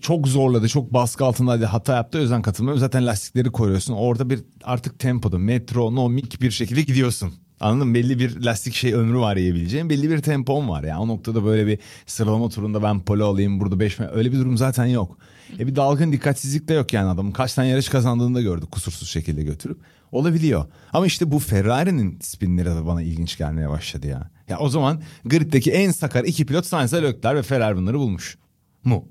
[0.00, 2.76] çok zorladı, çok baskı altındaydı, hata yaptı, o yüzden katılmıyor.
[2.78, 3.94] Zaten lastikleri koruyorsun.
[3.94, 7.34] Orada bir artık tempoda, metronomik bir şekilde gidiyorsun.
[7.62, 7.94] Anladın mı?
[7.94, 9.90] Belli bir lastik şey ömrü var yiyebileceğin.
[9.90, 10.84] Belli bir tempon var.
[10.84, 14.58] Yani o noktada böyle bir sıralama turunda ben polo alayım burada 5 öyle bir durum
[14.58, 15.18] zaten yok.
[15.58, 17.32] E bir dalgın dikkatsizlik de yok yani adamın.
[17.32, 19.78] Kaç tane yarış kazandığını da gördük kusursuz şekilde götürüp.
[20.12, 20.64] Olabiliyor.
[20.92, 24.30] Ama işte bu Ferrari'nin spinleri de bana ilginç gelmeye başladı ya.
[24.48, 28.38] Ya o zaman griddeki en sakar iki pilot Sainz Leclerc ve Ferrari bunları bulmuş.
[28.84, 29.08] Mu?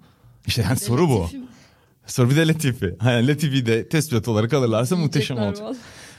[0.48, 1.30] İşte yani soru bu.
[2.06, 2.96] Soru bir de Latifi.
[3.06, 5.68] Yani Latifi de test pilot olarak alırlarsa muhteşem olacak.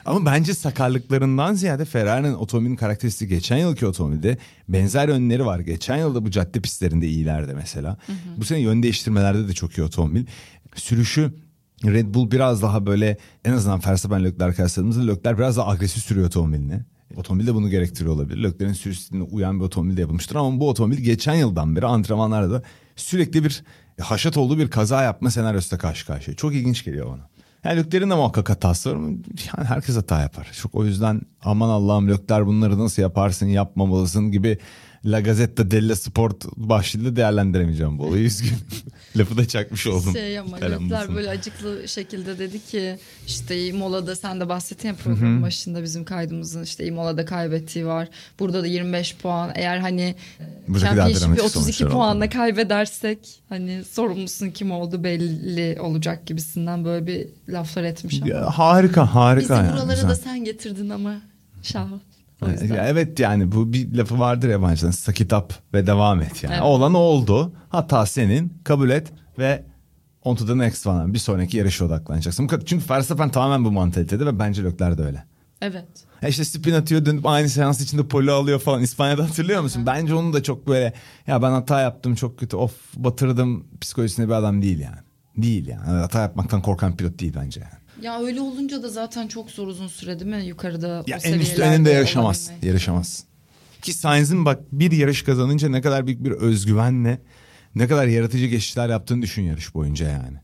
[0.06, 4.38] Ama bence sakarlıklarından ziyade Ferrari'nin otomobilin karakteristiği geçen yılki otomobilde
[4.68, 5.60] benzer yönleri var.
[5.60, 7.96] Geçen yılda bu cadde pistlerinde iyilerdi mesela.
[8.36, 10.26] Bu sene yön değiştirmelerde de çok iyi otomobil.
[10.74, 11.32] Sürüşü
[11.84, 16.26] Red Bull biraz daha böyle en azından Verstappen Leclerc kıyasladığımızda Leclerc biraz daha agresif sürüyor
[16.26, 16.80] otomobilini.
[17.16, 18.42] Otomobil de bunu gerektiriyor olabilir.
[18.42, 22.50] Leclerc'in sürüş stiline uyan bir otomobil de yapılmıştır ama bu otomobil geçen yıldan beri antrenmanlarda
[22.50, 22.62] da
[22.96, 23.62] sürekli bir
[24.00, 26.36] haşat olduğu bir kaza yapma senaryosuyla karşı karşıya.
[26.36, 27.28] Çok ilginç geliyor bana.
[27.64, 28.96] Yani Leclerc'in de muhakkak hatası var?
[28.96, 30.50] Yani herkes hata yapar.
[30.52, 34.58] Çok o yüzden aman Allah'ım Leclerc bunları nasıl yaparsın yapmamalısın gibi
[35.04, 38.58] La Gazzetta dello Sport başlığıyla değerlendiremeyeceğim bu olayı üzgünüm.
[39.16, 40.12] Lafı da çakmış oldum.
[40.12, 40.52] Şey ama
[40.90, 41.16] basın.
[41.16, 46.62] böyle acıklı şekilde dedi ki işte Imola'da sen de bahsettin ya programın başında bizim kaydımızın
[46.62, 48.08] işte Imola'da kaybettiği var.
[48.38, 49.50] Burada da 25 puan.
[49.54, 50.14] Eğer hani
[50.80, 51.94] Championship'i dramatik 32 sonuçlar oldu.
[51.94, 58.30] puanla kaybedersek hani sorumlusun kim oldu belli olacak gibisinden böyle bir laflar etmiş ama.
[58.30, 59.40] Ya, harika harika.
[59.40, 60.08] Bizi yani, buralara güzel.
[60.08, 61.14] da sen getirdin ama
[61.62, 61.86] şah.
[62.46, 62.86] Ya.
[62.88, 66.54] Evet yani bu bir lafı vardır yabancıdan suck it up ve devam et yani.
[66.54, 66.62] Evet.
[66.62, 67.52] Olan oldu.
[67.68, 69.64] Hata senin kabul et ve
[70.24, 72.50] on to the next falan bir sonraki yarışa odaklanacaksın.
[72.66, 75.24] Çünkü Verstappen tamamen bu mantalitede ve bence Leclerc de öyle.
[75.60, 75.88] Evet.
[76.22, 78.82] Ya işte spin atıyor dönüp aynı seans içinde polo alıyor falan.
[78.82, 79.86] İspanya'da hatırlıyor musun?
[79.86, 80.92] Bence onu da çok böyle
[81.26, 84.96] ya ben hata yaptım çok kötü of batırdım psikolojisinde bir adam değil yani.
[85.36, 85.84] Değil yani.
[85.84, 87.81] Hata yapmaktan korkan pilot değil bence yani.
[88.00, 91.38] Ya öyle olunca da zaten çok zor uzun süre değil mi yukarıda Ya o en
[91.38, 92.42] üst önünde yarışamaz.
[92.46, 92.64] olabilmek.
[92.64, 93.24] Yarışamaz.
[93.82, 97.18] Ki Sainz'in bak bir yarış kazanınca ne kadar büyük bir özgüvenle
[97.74, 100.36] ne kadar yaratıcı geçişler yaptığını düşün yarış boyunca yani.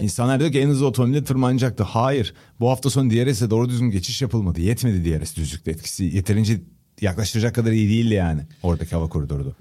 [0.00, 1.82] İnsanlar diyor ki en hızlı otomobille tırmanacaktı.
[1.82, 2.34] Hayır.
[2.60, 4.60] Bu hafta sonu DRS'e doğru düzgün geçiş yapılmadı.
[4.60, 6.04] Yetmedi DRS düzlükte etkisi.
[6.04, 6.60] Yeterince
[7.00, 8.40] yaklaştıracak kadar iyi değildi yani.
[8.62, 9.54] Oradaki hava koridoru.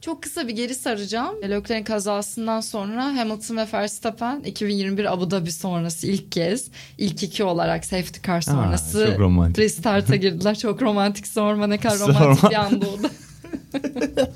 [0.00, 1.34] Çok kısa bir geri saracağım.
[1.42, 7.84] Leclerc'in kazasından sonra Hamilton ve Verstappen 2021 Abu Dhabi sonrası ilk kez ilk iki olarak
[7.84, 9.58] safety car sonrası romantik.
[9.58, 10.58] restart'a girdiler.
[10.58, 12.20] Çok romantik sorma ne kadar Sorma.
[12.20, 13.10] romantik bir anda oldu.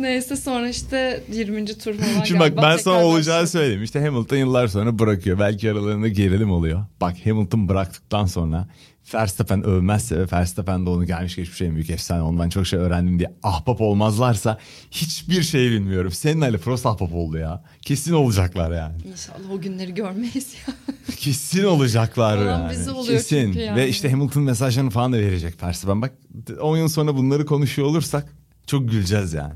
[0.00, 1.66] Neyse sonra işte 20.
[1.66, 3.82] tur falan Şimdi bak ben sana olacağı söyleyeyim.
[3.82, 5.38] İşte Hamilton yıllar sonra bırakıyor.
[5.38, 6.84] Belki aralarında gerilim oluyor.
[7.00, 8.68] Bak Hamilton bıraktıktan sonra
[9.14, 13.18] Verstappen övmezse ve Verstappen de onu gelmiş geçmiş en büyük efsane ondan çok şey öğrendim
[13.18, 14.58] diye ahbap olmazlarsa
[14.90, 16.12] hiçbir şey bilmiyorum.
[16.12, 17.64] Senin Ali Prost ahbap oldu ya.
[17.82, 18.94] Kesin olacaklar yani.
[19.12, 20.74] İnşallah o günleri görmeyiz ya.
[21.16, 22.70] Kesin olacaklar Olan yani.
[22.70, 23.36] bize oluyor Kesin.
[23.46, 23.76] çünkü yani.
[23.76, 26.02] Ve işte Hamilton mesajlarını falan da verecek Verstappen.
[26.02, 26.12] Bak
[26.60, 28.34] 10 yıl sonra bunları konuşuyor olursak
[28.66, 29.54] çok güleceğiz yani.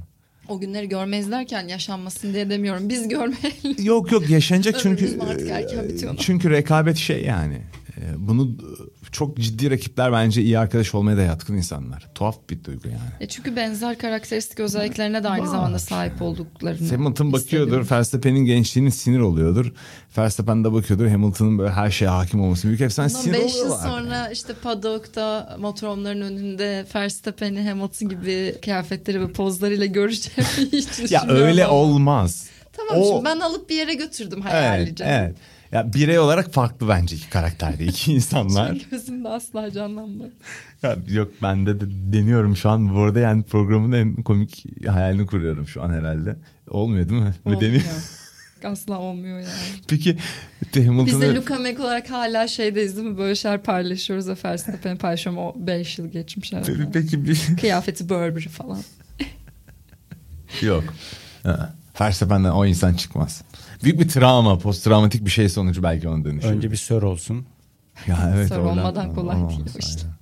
[0.49, 2.89] O günleri görmeyiz derken yaşanmasın diye demiyorum.
[2.89, 3.85] Biz görmeyelim.
[3.85, 5.05] Yok yok yaşanacak çünkü
[5.89, 6.17] bitiyor?
[6.19, 7.63] çünkü rekabet şey yani.
[7.97, 12.09] Ee, Bunu e, çok ciddi rakipler bence iyi arkadaş olmaya da yatkın insanlar.
[12.15, 12.99] Tuhaf bir duygu yani.
[13.21, 15.49] E çünkü benzer karakteristik özelliklerine de aynı Var.
[15.51, 17.91] zamanda sahip olduklarını Hamilton bakıyordur.
[17.91, 19.73] Verstappen'in gençliğinin sinir oluyordur.
[20.19, 23.71] Verstappen de bakıyordur, Hamilton'ın böyle her şeye hakim olması büyük efsane Bundan sinir 5 yıl
[23.79, 31.65] sonra işte paddock'ta motorhomların önünde Verstappen'i Hamilton gibi kıyafetleri ve pozlarıyla göreceğimi hiç Ya öyle
[31.65, 31.75] ama.
[31.75, 32.47] olmaz.
[32.73, 35.05] Tamam O- şimdi ben alıp bir yere götürdüm Evet, hayallice.
[35.05, 35.35] evet.
[35.73, 38.77] Ya birey olarak farklı bence iki karakterde iki insanlar.
[38.91, 40.33] Gözümde asla canlanmadı.
[40.83, 42.95] Ya yok bende de deniyorum şu an.
[42.95, 46.37] Bu arada yani programın en komik hayalini kuruyorum şu an herhalde.
[46.71, 47.35] Olmuyor değil mi?
[47.45, 47.61] Olmuyor.
[47.61, 47.83] deniyor.
[48.65, 49.49] Asla olmuyor yani.
[49.89, 50.19] Peki
[50.63, 53.19] Biz de Hamilton'ı Luka Mac olarak hala şeydeyiz değil mi?
[53.19, 55.43] Böyle şeyler paylaşıyoruz ve Verstappen'i paylaşıyorum.
[55.43, 56.91] O 5 yıl geçmiş herhalde.
[56.93, 58.79] Peki bir Kıyafeti Burberry falan.
[60.63, 60.85] yok.
[61.43, 61.75] Ha.
[62.01, 63.43] Verstappen'den o insan çıkmaz.
[63.85, 66.49] Büyük bir travma, post travmatik bir şey sonucu belki ona dönüşür.
[66.49, 67.47] Önce bir sör olsun.
[68.07, 70.03] ya evet oradan- olmadan kolay olmaz, değil o işte.
[70.03, 70.15] aynen.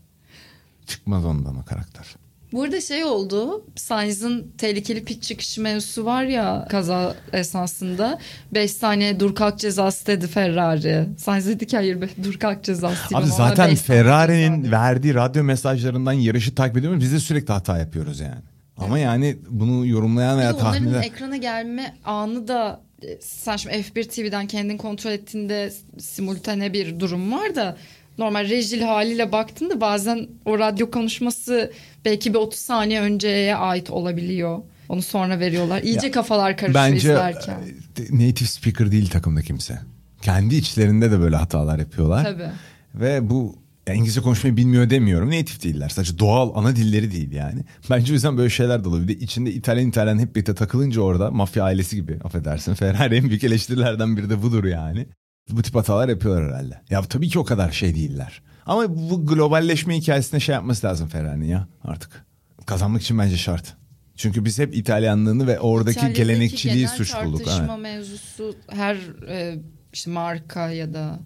[0.86, 2.06] Çıkmaz ondan o karakter.
[2.52, 3.64] Burada şey oldu.
[3.76, 8.18] Sainz'ın tehlikeli pit çıkışı mevzusu var ya kaza esnasında.
[8.54, 11.08] 5 saniye dur kalk cezası dedi Ferrari.
[11.18, 13.22] Sainz dedi ki hayır be, dur kalk cezası değil.
[13.22, 17.00] Abi ona zaten Ferrari'nin verdiği radyo mesajlarından yarışı takip ediyoruz.
[17.00, 18.42] Biz de sürekli hata yapıyoruz yani.
[18.76, 21.02] Ama yani bunu yorumlayan veya tahmin onların eden...
[21.02, 22.80] ekrana gelme anı da
[23.20, 27.76] sen şimdi F1 TV'den kendin kontrol ettiğinde simultane bir durum var da
[28.18, 31.72] normal rejil haliyle baktığında bazen o radyo konuşması
[32.04, 34.58] belki bir 30 saniye önceye ait olabiliyor.
[34.88, 35.82] Onu sonra veriyorlar.
[35.82, 37.58] İyice Ya, kafalar karışıyor Bence izlerken.
[37.98, 39.78] e, native speaker değil takımda kimse.
[40.22, 42.24] Kendi içlerinde de böyle hatalar yapıyorlar.
[42.24, 42.48] Tabii.
[42.94, 43.56] Ve bu
[43.88, 45.28] İngilizce konuşmayı bilmiyor demiyorum.
[45.30, 45.88] Native değiller.
[45.88, 47.64] Sadece doğal ana dilleri değil yani.
[47.90, 49.08] Bence o yüzden böyle şeyler de oluyor.
[49.08, 52.74] Bir de içinde İtalyan İtalyan hep birlikte takılınca orada mafya ailesi gibi affedersin.
[52.82, 55.06] Ferrari en büyük eleştirilerden biri de budur yani.
[55.50, 56.80] Bu tip hatalar yapıyorlar herhalde.
[56.90, 58.42] Ya tabii ki o kadar şey değiller.
[58.66, 62.26] Ama bu globalleşme hikayesine şey yapması lazım Ferrari'nin ya artık.
[62.66, 63.74] Kazanmak için bence şart.
[64.16, 67.44] Çünkü biz hep İtalyanlığını ve oradaki İtalya'daki gelenekçiliği suç bulduk.
[67.44, 67.82] tartışma Evet.
[67.82, 68.96] mevzusu her
[69.28, 69.58] e,
[69.92, 71.20] işte marka ya da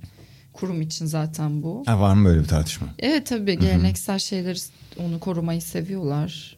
[0.56, 1.82] kurum için zaten bu.
[1.86, 2.86] Ha, var mı böyle bir tartışma?
[2.98, 4.58] Evet tabii geleneksel şeyleri
[4.98, 6.56] onu korumayı seviyorlar.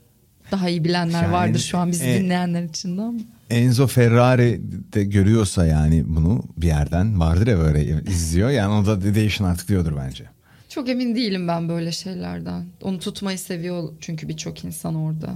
[0.50, 3.18] Daha iyi bilenler Yani, vardır şu an bizi e, dinleyenler için de ama.
[3.50, 4.60] Enzo Ferrari
[4.92, 8.50] de görüyorsa yani bunu bir yerden vardır ya böyle izliyor.
[8.50, 10.24] Yani o da değişin artık diyordur bence.
[10.68, 12.64] Çok emin değilim ben böyle şeylerden.
[12.82, 15.34] Onu tutmayı seviyor çünkü birçok insan orada.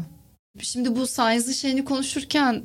[0.60, 2.62] Şimdi bu Science'ın şeyini konuşurken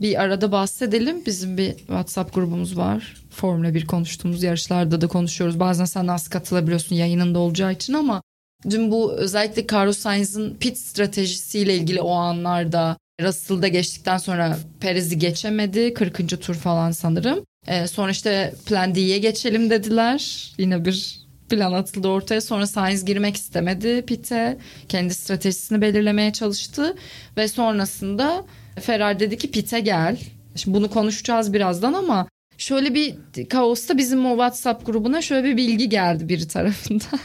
[0.00, 1.26] bir arada bahsedelim.
[1.26, 3.14] Bizim bir WhatsApp grubumuz var.
[3.30, 5.60] Formula 1 konuştuğumuz yarışlarda da konuşuyoruz.
[5.60, 8.22] Bazen sen az katılabiliyorsun yayınında olacağı için ama
[8.70, 15.94] dün bu özellikle Carlos Sainz'ın pit stratejisiyle ilgili o anlarda Russell'da geçtikten sonra Perez'i geçemedi.
[15.94, 16.42] 40.
[16.42, 17.44] tur falan sanırım.
[17.66, 20.52] Ee, sonra işte Plan D'ye geçelim dediler.
[20.58, 22.40] Yine bir plan atıldı ortaya.
[22.40, 24.58] Sonra Sainz girmek istemedi pit'e.
[24.88, 26.96] Kendi stratejisini belirlemeye çalıştı.
[27.36, 28.44] Ve sonrasında
[28.80, 30.18] Ferrari dedi ki pit'e gel.
[30.56, 33.14] Şimdi bunu konuşacağız birazdan ama şöyle bir
[33.48, 37.20] kaosta bizim o WhatsApp grubuna şöyle bir bilgi geldi biri tarafından.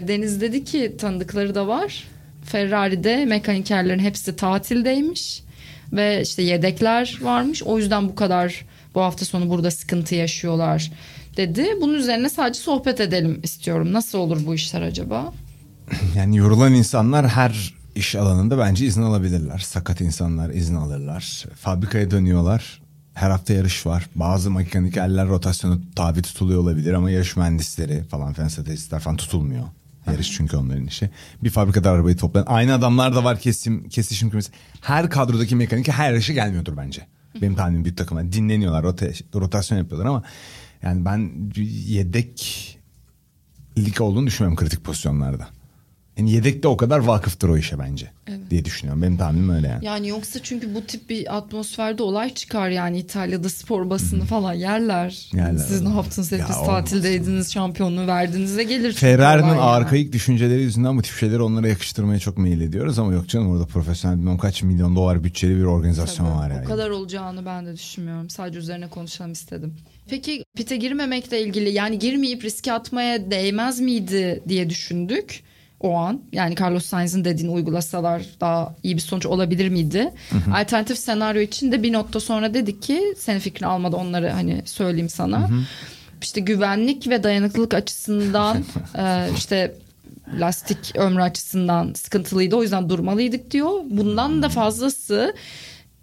[0.00, 2.04] Deniz dedi ki tanıdıkları da var.
[2.44, 5.42] Ferrari'de mekanikerlerin hepsi tatildeymiş
[5.92, 7.62] ve işte yedekler varmış.
[7.62, 10.92] O yüzden bu kadar bu hafta sonu burada sıkıntı yaşıyorlar
[11.36, 11.66] dedi.
[11.80, 13.92] Bunun üzerine sadece sohbet edelim istiyorum.
[13.92, 15.32] Nasıl olur bu işler acaba?
[16.16, 19.58] Yani yorulan insanlar her iş alanında bence izin alabilirler.
[19.58, 21.44] Sakat insanlar izin alırlar.
[21.54, 22.80] Fabrikaya dönüyorlar.
[23.14, 24.06] Her hafta yarış var.
[24.14, 29.64] Bazı mekanikerler rotasyonu tabi tutuluyor olabilir ama yarış mühendisleri falan filan stratejistler falan tutulmuyor.
[30.06, 31.10] Yarış çünkü onların işi.
[31.44, 34.52] Bir fabrikada arabayı toplayan aynı adamlar da var kesim, kesişim kümesi.
[34.80, 37.06] Her kadrodaki mekanik her yarışa gelmiyordur bence.
[37.42, 38.18] Benim tahminim bir takım.
[38.18, 40.22] Yani dinleniyorlar, rota- rotasyon yapıyorlar ama
[40.82, 41.30] yani ben
[41.86, 42.78] yedek
[43.78, 45.48] lig olduğunu düşünmüyorum kritik pozisyonlarda.
[46.16, 48.10] Yani yedekte o kadar vakıftır o işe bence
[48.50, 49.02] diye düşünüyorum.
[49.02, 49.84] Benim tahminim öyle yani.
[49.84, 55.30] Yani yoksa çünkü bu tip bir atmosferde olay çıkar yani İtalya'da spor basını falan yerler.
[55.34, 55.58] Yerler.
[55.58, 56.66] Siz ne yaptınız Ya hepiniz olmaz.
[56.66, 58.92] tatildeydiniz şampiyonluğu verdinize gelir.
[58.92, 59.60] Ferrari'nin olay yani.
[59.60, 63.66] arkaik düşünceleri yüzünden bu tip şeyleri onlara yakıştırmaya çok meyil ediyoruz ama yok canım orada
[63.66, 66.64] profesyonel bilmem kaç milyon dolar bütçeli bir organizasyon Tabii, var yani.
[66.64, 68.30] O kadar olacağını ben de düşünmüyorum.
[68.30, 69.74] Sadece üzerine konuşalım istedim.
[70.08, 75.42] Peki pite girmemekle ilgili yani girmeyip riske atmaya değmez miydi diye düşündük
[75.86, 76.20] o an.
[76.32, 80.12] Yani Carlos Sainz'in dediğini uygulasalar daha iyi bir sonuç olabilir miydi?
[80.54, 85.08] Alternatif senaryo için de bir nokta sonra dedik ki senin fikrini almadı onları hani söyleyeyim
[85.08, 85.48] sana.
[86.22, 88.64] İşte güvenlik ve dayanıklılık açısından
[88.98, 89.74] e, işte
[90.38, 92.56] lastik ömrü açısından sıkıntılıydı.
[92.56, 93.70] O yüzden durmalıydık diyor.
[93.90, 95.34] Bundan da fazlası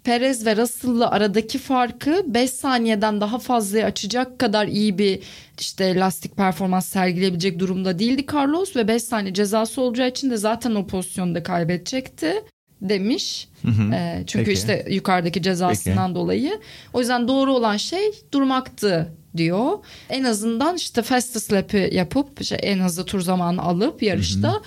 [0.04, 5.20] Perez ve Russell'la aradaki farkı 5 saniyeden daha fazla açacak kadar iyi bir
[5.60, 10.74] işte lastik performans sergileyebilecek durumda değildi Carlos ve 5 saniye cezası olacağı için de zaten
[10.74, 12.34] o pozisyonda kaybedecekti
[12.80, 13.48] demiş.
[13.92, 14.58] Ee, çünkü Peki.
[14.58, 16.60] işte yukarıdaki cezasından dolayı.
[16.92, 19.78] O yüzden doğru olan şey durmaktı diyor.
[20.10, 24.62] En azından işte fastest lap'i yapıp işte en hızlı tur zamanı alıp yarışta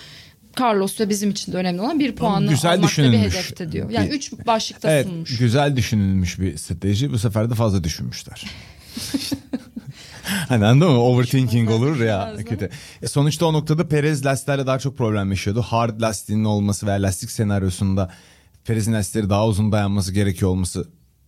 [0.62, 3.90] Carlos ve bizim için de önemli olan bir puanı güzel almak da bir hedefte diyor.
[3.90, 5.38] Yani üç başlıkta Evet sunmuş.
[5.38, 8.44] güzel düşünülmüş bir strateji bu sefer de fazla düşünmüşler.
[10.48, 11.02] hani anladın mı?
[11.02, 12.36] Overthinking olur ya.
[12.50, 12.70] Kötü.
[13.02, 15.62] E sonuçta o noktada Perez lastiklerle daha çok problem yaşıyordu.
[15.62, 18.12] Hard lastiğinin olması veya lastik senaryosunda
[18.66, 20.88] Perez'in lastikleri daha uzun dayanması gerekiyor olması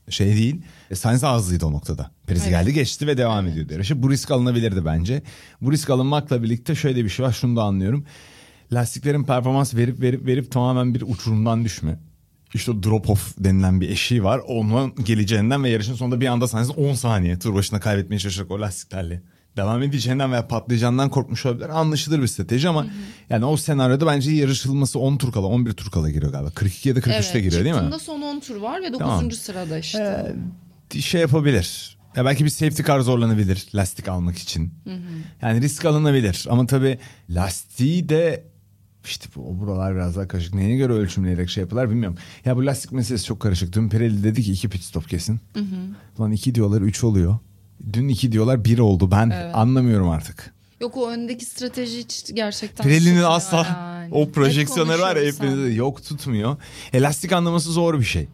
[0.10, 0.62] şey değil.
[0.92, 2.12] E, Sainz ağızlıydı o noktada.
[2.28, 2.52] Perez Evet.
[2.52, 4.04] geldi geçti ve devam ediyordu yarışı.
[4.04, 5.22] Bu risk alınabilirdi bence.
[5.62, 7.32] Bu risk alınmakla birlikte şöyle bir şey var.
[7.32, 8.06] Şunu da anlıyorum.
[8.74, 12.00] Lastiklerin performans verip verip verip tamamen bir uçurumdan düşme.
[12.54, 14.42] İşte o drop off denilen bir eşiği var.
[14.48, 18.62] Onun geleceğinden ve yarışın sonunda bir anda Sainz'in 10 saniye tur başına kaybetmeye çalışacak o
[18.62, 19.22] lastiklerle.
[19.58, 21.70] Devam edeceğinden veya patlayacağından korkmuş olabilir.
[21.70, 22.86] Anlaşılır bir strateji ama
[23.30, 26.52] yani o senaryoda bence yarışılması 10 tur kala 11 tur kala giriyor galiba.
[26.52, 27.82] 42 ya da 43'te giriyor değil mi?
[27.82, 29.00] çıktığında son 10 tur var ve 9.
[29.00, 29.32] Tamam.
[29.32, 30.36] sırada işte.
[31.00, 31.98] şey yapabilir.
[32.16, 34.74] Ya belki bir safety car zorlanabilir lastik almak için.
[35.42, 38.49] Yani risk alınabilir ama tabii lastiği de
[39.06, 40.54] işte bu, o buralar biraz daha karışık.
[40.54, 42.18] Neye göre ölçümleyerek şey yapıyorlar bilmiyorum.
[42.46, 43.74] Ya bu lastik meselesi çok karışık.
[43.74, 45.40] Dün Pirelli dedi ki iki pit stop kesin.
[46.20, 47.38] Lan iki diyorlar üç oluyor.
[47.94, 49.12] Dün iki diyorlar bir oldu.
[49.12, 50.54] Ben anlamıyorum artık.
[50.82, 54.14] Yok o öndeki strateji hiç gerçekten Pirelli'nin asla yani.
[54.14, 56.58] o projeksiyonları var ya hepinizde de yok tutmuyor.
[56.94, 58.28] Elastik anlaması zor bir şey.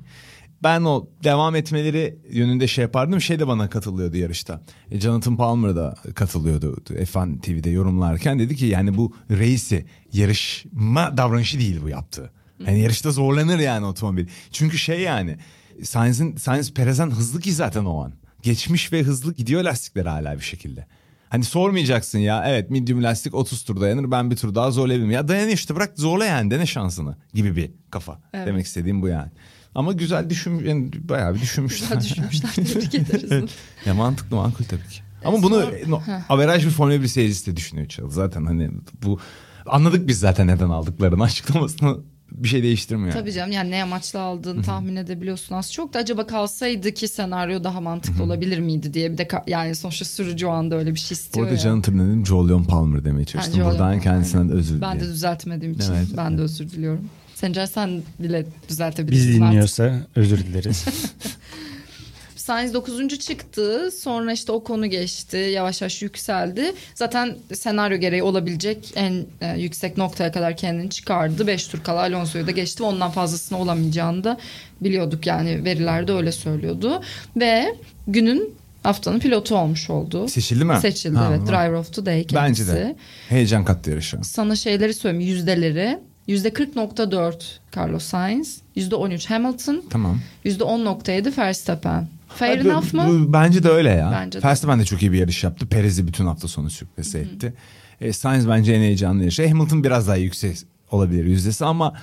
[0.63, 3.21] Ben o devam etmeleri yönünde şey yapardım.
[3.21, 4.61] Şey de bana katılıyordu yarışta.
[4.91, 8.39] E, Jonathan Palmer da katılıyordu F1 TV'de yorumlarken.
[8.39, 12.31] Dedi ki yani bu reisi yarışma davranışı değil bu yaptığı.
[12.67, 14.27] Yani yarışta zorlanır yani otomobil.
[14.51, 15.37] Çünkü şey yani
[15.83, 18.13] Sainz'in Sainz Perez'den hızlı ki zaten o an.
[18.41, 20.87] Geçmiş ve hızlı gidiyor lastikler hala bir şekilde.
[21.29, 25.11] Hani sormayacaksın ya evet medium lastik 30 tur dayanır ben bir tur daha zorlayabilirim.
[25.11, 28.19] Ya dayan işte bırak zorla yani dene şansını gibi bir kafa.
[28.33, 28.47] Evet.
[28.47, 29.31] Demek istediğim bu yani.
[29.75, 31.97] Ama güzel düşün, yani bayağı bir düşünmüşler.
[31.97, 32.49] Güzel düşünmüşler.
[32.55, 33.51] Tebrik ederiz.
[33.85, 34.99] ya mantıklı makul tabii ki.
[35.25, 38.09] Ama bunu no, averaj bir Formula 1 seyircisi de düşünüyor Çağıl.
[38.09, 38.71] Zaten hani
[39.03, 39.19] bu
[39.65, 41.97] anladık biz zaten neden aldıklarını açıklamasını
[42.31, 43.13] bir şey değiştirmiyor.
[43.13, 47.63] Tabii canım yani ne amaçla aldığını tahmin edebiliyorsun az çok da acaba kalsaydı ki senaryo
[47.63, 51.15] daha mantıklı olabilir miydi diye bir de yani sonuçta sürücü o anda öyle bir şey
[51.15, 51.57] istiyor ya.
[51.57, 53.53] canım tırnadım Jolion Palmer demeye çalıştım.
[53.55, 55.13] Jolion Buradan kendisinden özür Ben de dilerim.
[55.13, 56.07] düzeltmediğim için Evet.
[56.17, 57.09] ben de özür diliyorum.
[57.35, 59.27] Sencer sen bile düzeltebilirsin.
[59.27, 59.47] Biz artık.
[59.47, 60.85] dinliyorsa özür dileriz.
[62.35, 63.19] Sainz 9.
[63.19, 63.89] çıktı.
[64.01, 65.37] Sonra işte o konu geçti.
[65.37, 66.73] Yavaş yavaş yükseldi.
[66.95, 71.47] Zaten senaryo gereği olabilecek en e, yüksek noktaya kadar kendini çıkardı.
[71.47, 72.83] 5 tur kala Alonso'yu da geçti.
[72.83, 74.37] Ondan fazlasını olamayacağını da
[74.81, 77.01] biliyorduk yani verilerde öyle söylüyordu.
[77.37, 77.75] Ve
[78.07, 80.27] günün haftanın pilotu olmuş oldu.
[80.27, 80.77] Seçildi mi?
[80.81, 81.41] Seçildi Ha, evet.
[81.41, 81.45] ha.
[81.47, 82.61] Driver of the Day kendisi.
[82.67, 82.95] Bence de.
[83.29, 84.23] Heyecan kattı yarışa.
[84.23, 85.99] Sana şeyleri söyleyeyim yüzdeleri.
[86.27, 90.19] %40.4 Carlos Sainz, %13 Hamilton, Tamam.
[90.45, 92.07] %10.7 Verstappen.
[92.27, 93.33] Fair Bu- enough mı?
[93.33, 94.11] bence de öyle ya.
[94.21, 94.47] Bence de.
[94.47, 95.67] Verstappen de çok iyi bir yarış yaptı.
[95.67, 97.53] Perez'i bütün hafta sonu sürpriz etti.
[98.01, 99.47] E, Sainz bence en heyecanlı yarışı.
[99.47, 100.57] Hamilton biraz daha yüksek
[100.91, 101.93] olabilir yüzdesi ama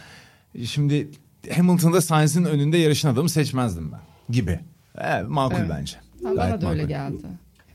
[0.64, 1.08] şimdi
[1.56, 4.00] Hamilton'da Sainz'in önünde yarışın adamı seçmezdim ben
[4.34, 4.60] gibi.
[4.98, 5.70] Evet, makul Evet.
[5.70, 5.96] bence.
[6.24, 7.22] Ha, Gayet Bana da öyle geldi.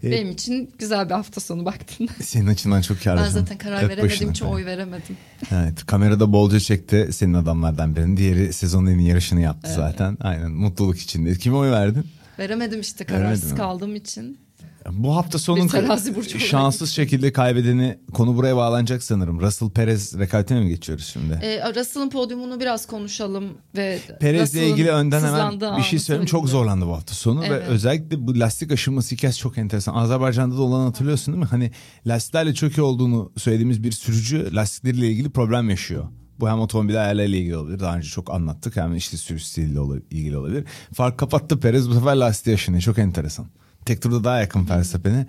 [0.07, 2.09] E, Benim için güzel bir hafta sonu baktın.
[2.23, 3.21] Senin açından çok karlı.
[3.21, 4.31] ben zaten karar veremediğim başını.
[4.31, 5.17] için oy veremedim.
[5.51, 8.17] Evet kamerada bolca çekti senin adamlardan birinin.
[8.17, 9.75] Diğeri sezonun en iyi yarışını yaptı Evet.
[9.75, 10.17] zaten.
[10.21, 11.35] Aynen mutluluk içinde.
[11.35, 12.05] Kime oy verdin?
[12.39, 13.57] Veremedim işte kararsız mi?
[13.57, 14.37] kaldığım için.
[14.91, 15.67] Bu hafta sonun
[16.39, 19.41] şanssız şekilde kaybedeni konu buraya bağlanacak sanırım.
[19.41, 21.39] Russell Perez rekabetine mi geçiyoruz şimdi?
[21.43, 23.45] Ee, Russell'ın podyumunu biraz konuşalım
[23.75, 26.25] ve Perez'le ilgili önden hemen bir şey söyleyeyim.
[26.25, 27.63] Çok zorlandı bu hafta sonu ve Evet.
[27.67, 29.93] özellikle bu lastik aşınması hikayesi çok enteresan.
[29.93, 31.49] Azerbaycan'da da olan hatırlıyorsun değil mi?
[31.49, 31.71] Hani
[32.07, 36.05] lastiklerle çok iyi olduğunu söylediğimiz bir sürücü lastikleriyle ilgili problem yaşıyor.
[36.39, 37.79] Bu hem otomobil ayarlarıyla ilgili olabilir.
[37.79, 38.75] Daha önce çok anlattık.
[38.75, 39.79] Hem işte sürüş stiliyle
[40.11, 40.65] ilgili olabilir.
[40.93, 42.81] Fark kapattı Perez bu sefer lastiği aşınıyor.
[42.83, 43.45] Çok enteresan.
[43.87, 45.27] Tek turda daha yakın Verstappen'e.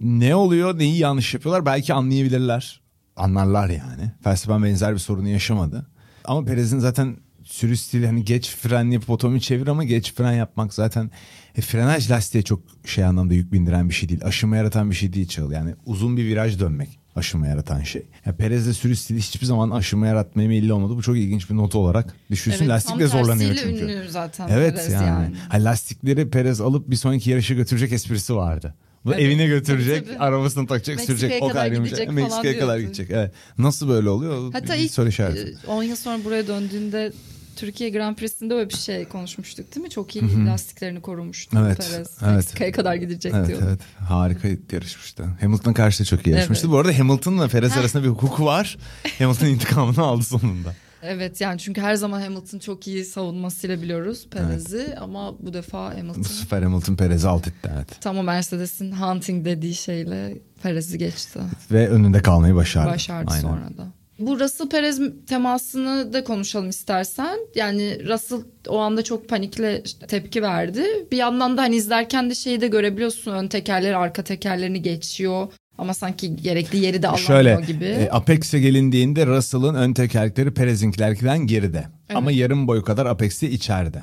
[0.00, 2.80] Ne oluyor, neyi yanlış yapıyorlar belki anlayabilirler.
[3.16, 4.12] Anlarlar yani.
[4.26, 5.86] Verstappen benzer bir sorunu yaşamadı.
[6.24, 10.74] Ama Perez'in zaten sürüş stili hani geç fren yapıp otomobili çevir ama geç fren yapmak
[10.74, 11.10] zaten
[11.56, 14.24] e, frenaj lastiğe çok şey anlamda yük bindiren bir şey değil.
[14.24, 15.52] Aşınma yaratan bir şey değil Çağıl.
[15.52, 18.02] Yani uzun bir viraj dönmek aşınma yaratan şey.
[18.26, 20.96] Ya Perez'de sürüş stili hiçbir zaman aşınma yaratmaya meyilli olmadı.
[20.96, 22.58] Bu çok ilginç bir not olarak düşünsün.
[22.58, 23.82] Evet, Lastik tam de zorlanıyor çünkü.
[23.84, 25.06] ünlü zaten Evet Perez yani.
[25.06, 25.36] yani.
[25.48, 28.74] Ha, lastikleri Perez alıp bir sonraki yarışa götürecek esprisi vardı.
[29.04, 30.18] Bu Evet, evine götürecek, tabii, tabii.
[30.18, 33.10] arabasını takacak, Meksika'ya sürecek, o kadar gidecek Meksika'ya kadar gidecek.
[33.10, 33.32] Evet.
[33.58, 34.52] Nasıl böyle oluyor?
[34.52, 35.56] Hatta bir ilk soru işareti.
[35.66, 37.12] e, 10 yıl sonra buraya döndüğünde
[37.58, 39.90] Türkiye Grand Prix'sinde öyle bir şey konuşmuştuk değil mi?
[39.90, 42.18] Çok iyi lastiklerini korumuştu Evet, Perez.
[42.22, 42.34] evet.
[42.34, 43.64] Meksika'ya kadar gidecek Evet diyordu.
[43.68, 45.24] evet harika yarışmıştı.
[45.40, 46.66] Hamilton karşı da çok iyi yarışmıştı.
[46.66, 46.74] Evet.
[46.74, 48.78] Bu arada Hamilton'la Perez arasında bir hukuku var.
[49.18, 50.74] Hamilton intikamını aldı sonunda.
[51.02, 56.24] Evet yani çünkü her zaman Hamilton çok iyi savunmasıyla biliyoruz Perez'i ama bu defa Hamilton
[56.24, 58.00] Bu sefer Hamilton Perez'i alt etti evet.
[58.00, 61.40] tam o Mercedes'in hunting dediği şeyle Perez'i geçti.
[61.70, 62.90] Ve önünde kalmayı başardı.
[62.90, 63.42] Başardı Aynen.
[63.42, 63.97] sonra da.
[64.18, 67.38] Bu Russell Perez temasını da konuşalım istersen.
[67.54, 70.84] Yani Russell o anda çok panikle tepki verdi.
[71.12, 73.32] Bir yandan da hani izlerken de şeyi de görebiliyorsun.
[73.32, 75.48] Ön tekerleri arka tekerlerini geçiyor.
[75.78, 77.84] Ama sanki gerekli yeri de alamıyor Şöyle gibi.
[77.84, 81.86] e, Apex'e gelindiğinde Russell'ın ön tekerlekleri Perez'inkilerden geride.
[82.14, 84.02] Ama yarım boyu kadar Apex'i içeride.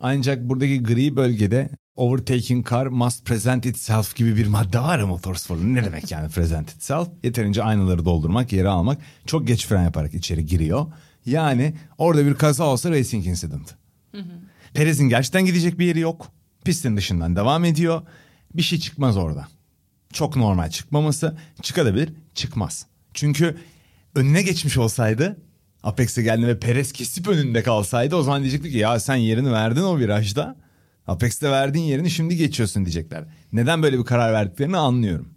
[0.00, 5.74] Ancak buradaki gri bölgede overtaking car must present itself gibi bir madde var ya motorsporun.
[5.74, 7.08] Ne demek yani present itself?
[7.22, 8.98] Yeterince aynaları doldurmak, yeri almak.
[9.26, 10.86] Çok geç fren yaparak içeri giriyor.
[11.26, 13.74] Yani orada bir kaza olsa racing incident.
[14.74, 16.32] Perez'in gerçekten gidecek bir yeri yok.
[16.64, 18.02] Pistin dışından devam ediyor.
[18.54, 19.48] Bir şey çıkmaz orada.
[20.12, 21.36] Çok normal çıkmaması.
[21.62, 22.86] Çıkabilir, çıkmaz.
[23.14, 23.56] Çünkü
[24.14, 25.36] önüne geçmiş olsaydı
[25.82, 29.82] Apex'e geldi ve Perez kesip önünde kalsaydı o zaman diyecekti ki ya sen yerini verdin
[29.82, 30.56] o virajda.
[31.06, 33.24] Apex'te verdiğin yerini şimdi geçiyorsun diyecekler.
[33.52, 35.28] Neden böyle bir karar verdiklerini anlıyorum.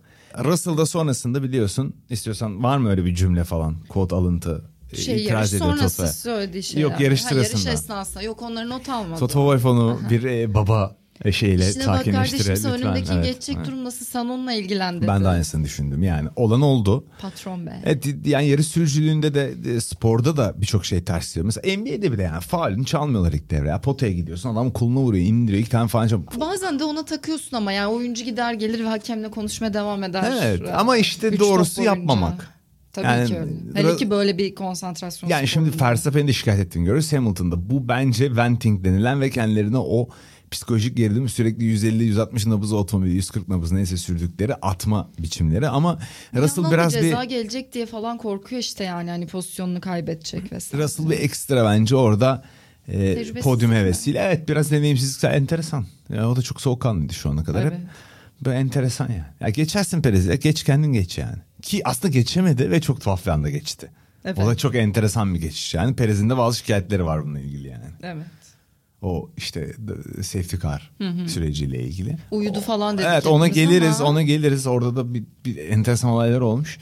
[0.44, 4.66] Russell'da sonrasında biliyorsun istiyorsan var mı öyle bir cümle falan kod alıntı
[4.96, 6.14] şey itiraz ediyor sonrası Tota'ya.
[6.14, 6.90] söylediği şeyler.
[6.90, 7.74] Yok, yarış Ha, yarış sırasında.
[7.74, 8.24] esnasında.
[8.24, 9.18] Yok onları not almadım.
[9.20, 10.99] Toto Wolff onu bir e, baba e,
[11.32, 12.72] şeyle İşine bak sakinleştire lütfen.
[12.72, 13.26] önündeki Evet.
[13.26, 13.68] geçecek Evet.
[13.68, 15.08] durumdasın sen onunla ilgilen dedi.
[15.08, 16.30] Ben de aynısını düşündüm yani.
[16.36, 17.06] Olan oldu.
[17.22, 17.82] Patron be.
[17.86, 21.46] Evet yani yarış sürücülüğünde de, de sporda da birçok şey ters diyor.
[21.46, 23.68] Mesela NBA'de bile yani faulünü çalmıyorlar ilk devre.
[23.70, 26.08] Ya, potaya gidiyorsun adam koluna vuruyor indiriyor iki tane falan.
[26.08, 30.34] çal- Bazen de ona takıyorsun ama yani oyuncu gider gelir ve hakemle konuşmaya devam eder.
[30.44, 32.60] Evet Ee, ama işte doğrusu yapmamak.
[32.94, 33.52] Tabii Yani ki öyle.
[33.74, 35.30] Hele ki böyle bir konsantrasyon.
[35.30, 35.82] Yani şimdi.
[35.82, 37.70] Verstappen'i de şikayet ettiğini görüyoruz Hamilton'da.
[37.70, 40.10] Bu bence venting denilen ve kendilerine o
[40.52, 46.00] psikolojik gerilimi sürekli 150-160 nabız otomobili 140 nabız neyse sürdükleri atma biçimleri ama
[46.34, 50.84] Bir Russell biraz bir ceza gelecek diye falan korkuyor işte yani hani pozisyonunu kaybedecek vesaire.
[50.84, 52.44] Russell bir ekstra bence orada
[52.88, 54.20] e, podyum hevesiyle.
[54.20, 55.86] Evet biraz deneyimsizlik enteresan.
[56.10, 57.62] Ya, o da çok soğukkanlıydı şu ana kadar.
[57.62, 57.74] Evet.
[58.46, 59.24] Böyle enteresan yani.
[59.40, 61.38] Ya geçersin Perez'e geç kendin geç yani.
[61.62, 63.92] Ki aslında geçemedi ve çok tuhaf bir anda geçti.
[64.26, 64.40] Evet.
[64.40, 65.96] O da çok enteresan bir geçiş yani.
[65.96, 67.86] Perez'in de bazı şikayetleri var bununla ilgili yani.
[68.04, 68.26] Evet.
[69.02, 69.76] O işte
[70.22, 70.92] safety car
[71.28, 72.18] süreciyle ilgili.
[72.32, 73.08] Uyudu falan dedik.
[73.10, 74.68] Evet ona geliriz ama- ona geliriz.
[74.68, 76.78] Orada da bir, bir enteresan olaylar olmuş.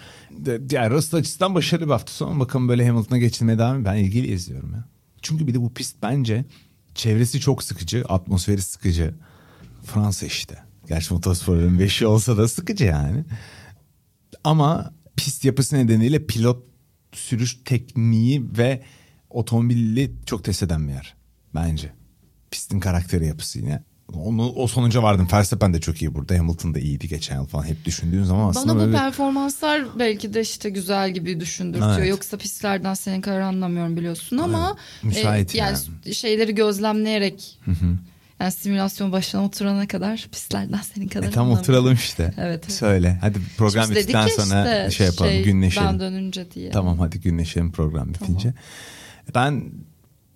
[0.71, 2.39] Yani Russell açısından başarılı bir hafta sonu.
[2.39, 4.85] Bakalım böyle Hamilton'a geçilmeye devam Ben ilgili izliyorum ya.
[5.21, 6.45] Çünkü bir de bu pist bence
[6.95, 8.03] çevresi çok sıkıcı.
[8.09, 9.13] Atmosferi sıkıcı.
[9.83, 10.57] Fransa işte.
[10.87, 13.23] Gerçi motosporların beşi olsa da sıkıcı yani.
[14.43, 16.63] Ama pist yapısı nedeniyle pilot
[17.13, 18.83] sürüş tekniği ve
[19.29, 21.15] otomobili çok test eden bir yer.
[21.55, 21.91] Bence.
[22.51, 23.83] Pistin karakteri yapısı yine.
[24.13, 25.27] Onu, o sonuca vardım.
[25.33, 26.37] Verstappen de çok iyi burada.
[26.39, 27.63] Hamilton da iyiydi geçen yıl falan.
[27.63, 31.97] Hep düşündüğün zaman aslında Bana bu böyle performanslar belki de işte güzel gibi düşündürtüyor.
[31.99, 32.09] Evet.
[32.09, 35.77] Yoksa pistlerden senin kadar anlamıyorum biliyorsun ama Müsait yani.
[36.05, 36.15] yani.
[36.15, 37.59] şeyleri gözlemleyerek
[38.39, 41.61] yani simülasyon başına oturana kadar pistlerden senin kadar E, tam anlamıyorum.
[41.63, 42.23] oturalım işte.
[42.37, 42.71] Evet, evet.
[42.71, 43.17] Söyle.
[43.21, 45.43] Hadi program Şimdi bittikten sonra işte, şey yapalım.
[45.43, 45.87] günleşelim.
[45.87, 46.71] Ben dönünce diye.
[46.71, 48.53] Tamam hadi günleşelim program bitince.
[49.35, 49.63] Ben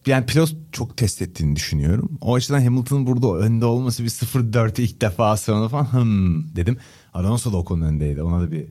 [0.08, 2.18] yani pilot çok test ettiğini düşünüyorum.
[2.22, 6.78] O açıdan Hamilton'ın burada önde olması bir 0-4 ilk defa sonra falan hmm dedim.
[7.14, 8.22] Alonso da o konu öndeydi.
[8.22, 8.66] Ona da bir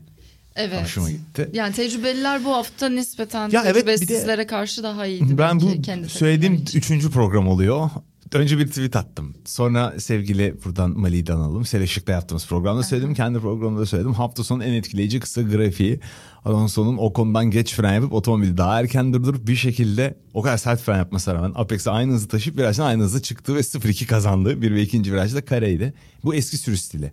[0.57, 0.83] Evet.
[0.83, 1.51] hoşuma gitti.
[1.53, 5.39] Yani tecrübeliler bu hafta nispeten Ya evet, bir de- tecrübesizlere karşı daha iyiydi.
[5.39, 5.71] Ben bu
[6.09, 6.79] söylediğim için.
[6.79, 7.91] üçüncü program oluyor.
[8.33, 9.35] Önce bir tweet attım.
[9.45, 11.65] Sonra sevgili buradan Mali'den alalım.
[11.65, 13.15] Seleşik'te yaptığımız programda söyledim.
[13.15, 14.13] Kendi programda da söyledim.
[14.13, 16.01] Hafta sonu en etkileyici kısa grafiği.
[16.45, 20.81] Alonso'nun o konudan geç fren yapıp otomobili daha erken durdurup bir şekilde o kadar sert
[20.81, 24.63] fren yapmasına rağmen Apex'e aynı hızı taşıyıp virajdan aynı hızı çıktı ve 0-2 kazandı.
[24.63, 25.95] Bir ve ikinci virajda kareydi.
[26.25, 27.13] Bu eski sürüş stili.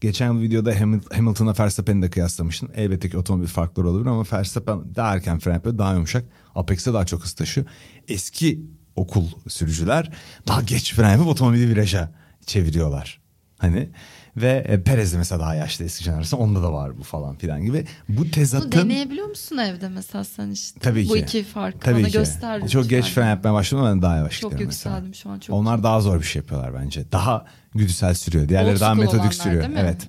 [0.00, 2.68] Geçen videoda Hamil- Hamilton'a Verstappen'i de kıyaslamıştım.
[2.74, 6.24] Elbette ki otomobil farkları olabilir ama Verstappen daha erken fren yapıyor, daha yumuşak.
[6.54, 7.66] Apex'e daha çok hız taşıyor.
[8.08, 8.60] Eski
[9.00, 10.12] okul sürücüler
[10.48, 12.12] daha geç fren yapıp otomobili viraja
[12.46, 13.20] çeviriyorlar.
[13.58, 13.88] Hani
[14.36, 17.64] ve e, Perez de mesela daha yaşlı eski jenerasyon onda da var bu falan filan
[17.64, 17.86] gibi.
[18.08, 20.80] Bu Bunu tezatın deneyebiliyor musun evde mesela sen işte?
[20.80, 21.18] Tabii Bu ki.
[21.20, 22.12] iki farkı Tabii bana ki.
[22.12, 22.68] göster.
[22.68, 23.22] Çok geç lütfen.
[23.22, 24.96] fren yapmaya başladım ben daha yavaş Çok gidiyorum mesela.
[24.96, 27.12] yükseldim şu an, çok Onlar daha zor bir şey yapıyorlar bence.
[27.12, 28.48] Daha güdüsel sürüyor.
[28.48, 29.64] Diğerleri Old daha metodik sürüyor.
[29.76, 30.08] Evet.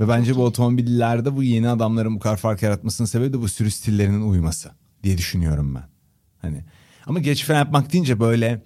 [0.00, 3.74] Ve bence bu otomobillerde bu yeni adamların bu kadar fark yaratmasının sebebi de bu sürüş
[3.74, 4.70] stillerinin uyması
[5.02, 5.84] diye düşünüyorum ben.
[6.38, 6.64] Hani
[7.06, 8.62] ama geç fren yapmak deyince böyle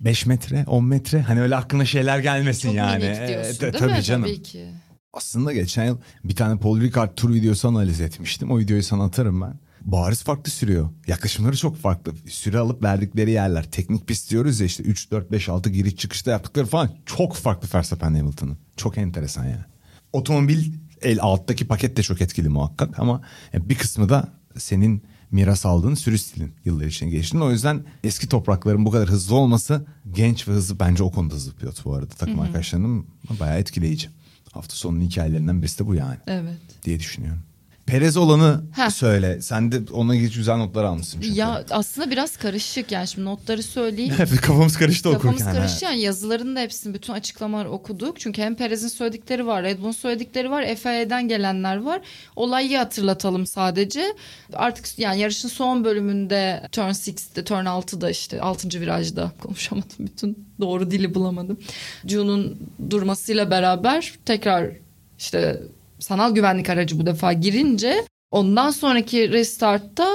[0.00, 3.04] 5 metre, 10 metre hani öyle aklına şeyler gelmesin Çok yani.
[3.04, 4.02] minik diyorsun Ee, değil tabii mi?
[4.02, 4.22] canım.
[4.22, 4.66] Tabii ki.
[5.12, 8.50] Aslında geçen yıl bir tane Paul Ricard tur videosu analiz etmiştim.
[8.50, 9.54] O videoyu sana atarım ben.
[9.80, 10.88] Bariz farklı sürüyor.
[11.06, 12.12] Yaklaşımları çok farklı.
[12.28, 13.70] Süre alıp verdikleri yerler.
[13.70, 17.68] Teknik pist diyoruz ya işte 3, 4, 5, 6 giriş çıkışta yaptıkları falan çok farklı
[17.74, 18.58] Verstappen Hamilton'ın.
[18.76, 19.64] Çok enteresan yani.
[20.12, 20.72] Otomobil
[21.02, 23.22] el alttaki paket de çok etkili muhakkak ama
[23.54, 24.28] bir kısmı da
[24.58, 27.42] senin miras aldığın stilin yıllar içinde geçtiğin.
[27.42, 31.52] O yüzden eski toprakların bu kadar hızlı olması genç ve hızlı bence o konuda hızlı
[31.52, 32.06] pilot bu arada.
[32.14, 33.06] Takım arkadaşlarının
[33.40, 34.08] bayağı etkileyici.
[34.52, 36.58] Hafta sonunun hikayelerinden birisi de bu yani Evet.
[36.84, 37.42] diye düşünüyorum.
[37.90, 38.90] Perez olanı Heh.
[38.90, 39.42] söyle.
[39.42, 41.38] Sen de ona ilgili güzel notlar almışsın çünkü.
[41.38, 44.14] Ya aslında biraz karışık yani şimdi notları söyleyeyim.
[44.42, 45.54] Kafamız karıştı Kafamız okurken.
[45.54, 48.20] karıştı yani yazıların da hepsini bütün açıklamaları okuduk.
[48.20, 52.00] Çünkü hem Perez'in söyledikleri var, Red Bull'un söyledikleri var, FIA'den gelenler var.
[52.36, 54.04] Olayı hatırlatalım sadece.
[54.52, 58.80] Artık yani yarışın son bölümünde turn 6'de, turn 6'da işte 6.
[58.80, 61.58] virajda konuşamadım bütün doğru dili bulamadım.
[62.06, 62.56] June'un
[62.90, 64.70] durmasıyla beraber tekrar
[65.18, 65.60] işte
[66.00, 70.06] sanal güvenlik aracı bu defa girince ondan sonraki restartta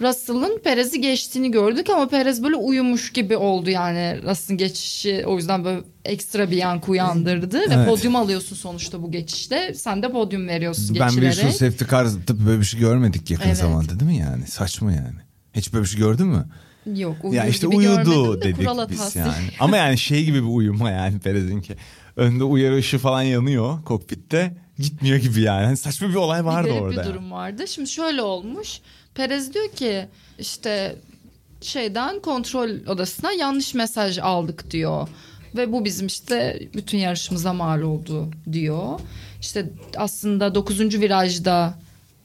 [0.00, 5.64] Russell'ın Perez'i geçtiğini gördük ama Perez böyle uyumuş gibi oldu yani Russell'ın geçişi o yüzden
[5.64, 7.88] böyle ekstra bir yankı uyandırdı ve Evet.
[7.88, 11.34] podyum alıyorsun sonuçta bu geçişte sen de podyum veriyorsun Ben bir geçilerek.
[11.34, 13.56] sürü safety car'da böyle bir şey görmedik yakın Evet.
[13.56, 14.46] zamanda değil mi yani?
[14.46, 15.18] Saçma yani.
[15.54, 16.46] Hiç böyle bir şey gördün mü?
[16.96, 19.32] Yok uyuyor ya işte gibi uyudu de dedik kural biz yani.
[19.60, 21.74] Ama yani şey gibi bir uyuma yani Perez'inki.
[22.16, 24.56] Önde uyarı ışığı falan yanıyor kokpitte.
[24.78, 25.64] Gitmiyor gibi yani.
[25.64, 26.90] Hani saçma bir olay vardı bir orada.
[26.90, 27.08] bir yani.
[27.08, 27.68] durum vardı.
[27.68, 28.80] Şimdi şöyle olmuş.
[29.14, 30.06] Perez diyor ki
[30.38, 30.96] işte
[31.60, 35.08] şeyden kontrol odasına yanlış mesaj aldık diyor.
[35.56, 39.00] Ve bu bizim işte bütün yarışımıza mal oldu diyor.
[39.40, 39.66] İşte
[39.96, 40.80] aslında 9.
[40.80, 41.78] virajda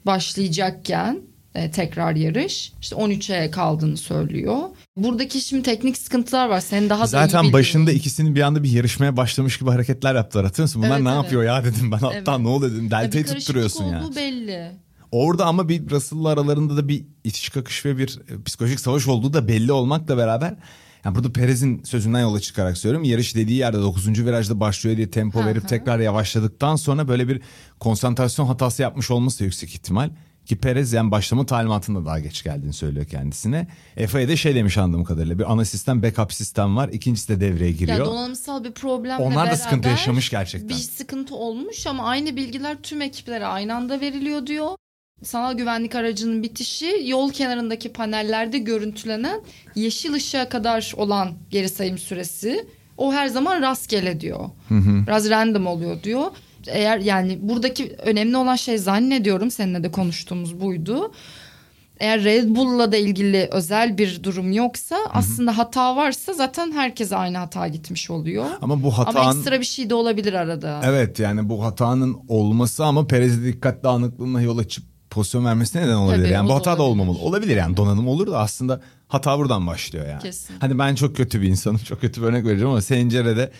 [0.06, 1.20] başlayacakken
[1.54, 4.58] e, tekrar yarış işte 13'e kaldığını söylüyor.
[4.96, 6.60] Buradaki şimdi teknik sıkıntılar var.
[6.60, 7.52] Senin daha da iyi Zaten bildiğin.
[7.52, 10.82] başında ikisinin bir anda bir yarışmaya başlamış gibi hareketler yaptılar hatırlıyor musun?
[10.82, 11.24] Bunlar Evet, ne evet.
[11.24, 12.40] yapıyor ya dedim ben hatta Evet.
[12.40, 14.00] ne oluyor dedim deltayı tutturuyorsun ya.
[14.04, 14.70] olduğu belli.
[15.12, 19.32] Orada ama bir Russell'la aralarında da bir itiş kakış ve bir e, psikolojik savaş olduğu
[19.32, 20.56] da belli olmakla beraber
[21.04, 23.08] yani burada Perez'in sözünden yola çıkarak söylüyorum.
[23.10, 24.08] Yarış dediği yerde 9.
[24.24, 27.40] virajda başlıyor diye tempo verip tekrar yavaşladıktan sonra böyle bir
[27.80, 30.10] konsantrasyon hatası yapmış olması yüksek ihtimal.
[30.46, 33.66] Ki Perez yani başlama talimatında daha geç geldiğini söylüyor kendisine.
[33.96, 36.88] FIA de şey demiş anladığım kadarıyla bir ana sistem backup sistem var.
[36.88, 37.98] İkincisi de devreye giriyor.
[37.98, 40.68] Yani donanımsal bir problemle Onlar da sıkıntı yaşamış gerçekten.
[40.68, 44.70] Bir sıkıntı olmuş ama aynı bilgiler tüm ekiplere aynı anda veriliyor diyor.
[45.22, 49.40] Sanal güvenlik aracının bitişi yol kenarındaki panellerde görüntülenen
[49.74, 52.66] yeşil ışığa kadar olan geri sayım süresi.
[52.96, 54.50] O her zaman rastgele diyor.
[55.06, 56.30] Biraz random oluyor diyor.
[56.66, 61.12] Eğer yani buradaki önemli olan şey zannediyorum seninle de konuştuğumuz buydu.
[62.00, 67.38] Eğer Red Bull'la da ilgili özel bir durum yoksa aslında hata varsa zaten herkese aynı
[67.38, 68.46] hata gitmiş oluyor.
[68.62, 69.36] Ama bu Ama hatanın...
[69.36, 70.80] ekstra bir şey de olabilir arada.
[70.84, 76.22] Evet yani bu hatanın olması ama Perez'e dikkat dağınıklığına yol açıp pozisyon vermesine neden olabilir.
[76.22, 77.02] Tabii, yani bu hata da olabilir.
[77.02, 77.24] olmamalı.
[77.24, 80.22] Olabilir yani donanım olur da aslında hata buradan başlıyor yani.
[80.22, 80.54] Kesin.
[80.60, 81.78] Hani ben çok kötü bir insanım.
[81.88, 83.50] Çok kötü bir örnek vereceğim ama Sencere'de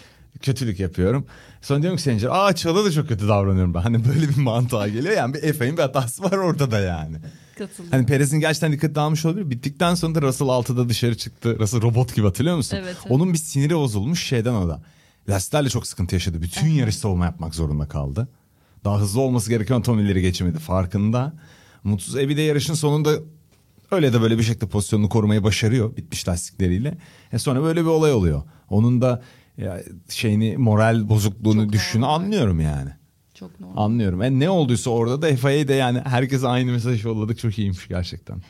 [0.43, 1.26] kötülük yapıyorum.
[1.62, 3.80] Sonra diyorum ki Sencere aa Çağla da çok kötü davranıyorum ben.
[3.80, 7.16] Hani böyle bir mantığa geliyor yani bir Efe'nin bir hatası var orada da yani.
[7.59, 7.91] Katılıyorum.
[7.91, 9.51] Hani Perez'in gerçekten dikkat dağılmış olabilir.
[9.51, 11.59] Bittikten sonra da Russell 6'da dışarı çıktı.
[11.59, 12.76] Russell robot gibi hatırlıyor musun?
[12.76, 13.12] Evet, evet.
[13.12, 14.82] Onun bir siniri bozulmuş şeyden o da.
[15.28, 16.43] Lastiklerle çok sıkıntı yaşadı.
[16.43, 18.28] Bütün yarış savunma yapmak zorunda kaldı.
[18.85, 21.32] Daha hızlı olması gereken otomobilleri geçemedi farkında.
[21.85, 22.16] Mutsuz.
[22.16, 23.11] E bir de yarışın sonunda
[23.91, 26.99] öyle de böyle bir şekilde pozisyonunu korumayı başarıyor bitmiş lastikleriyle.
[27.32, 28.43] E sonra böyle bir olay oluyor.
[28.70, 29.22] Onun da
[29.59, 32.15] ya, şeyini moral bozukluğunu Çok düşünü normal.
[32.15, 32.91] anlıyorum yani.
[33.35, 33.83] Çok normal.
[33.85, 34.23] Anlıyorum.
[34.23, 37.39] E ne olduysa orada da FIA de yani herkese aynı mesaj yolladık.
[37.39, 38.43] Çok iyiymiş gerçekten.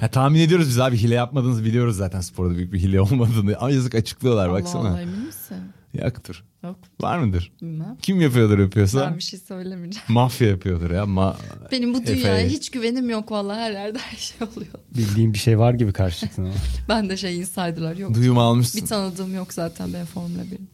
[0.00, 3.56] Ya tahmin ediyoruz biz abi hile yapmadığınızı biliyoruz zaten sporda büyük bir hile olmadığını.
[3.58, 4.88] Ama yazık açıklıyorlar Allah baksana.
[4.88, 5.56] Allah emin misin?
[5.94, 6.44] Yaktır.
[6.64, 7.52] Yok Var mıdır?
[7.62, 7.96] bilmem.
[8.02, 9.00] Kim yapıyordur yapıyorsa?
[9.00, 10.06] Ben bir şey söylemeyeceğim.
[10.08, 11.06] Mafya yapıyordur ya.
[11.06, 11.36] Ma
[11.72, 12.06] Benim bu Efe.
[12.16, 14.72] dünyaya hiç güvenim yok vallahi her yerde her şey oluyor.
[14.96, 16.54] Bildiğim bir şey var gibi karşı çıktın ama.
[16.88, 18.14] Ben de şey insider'lar yok.
[18.14, 18.80] duyum almışsın.
[18.82, 20.68] Bir tanıdığım yok zaten ben Formula 1'in.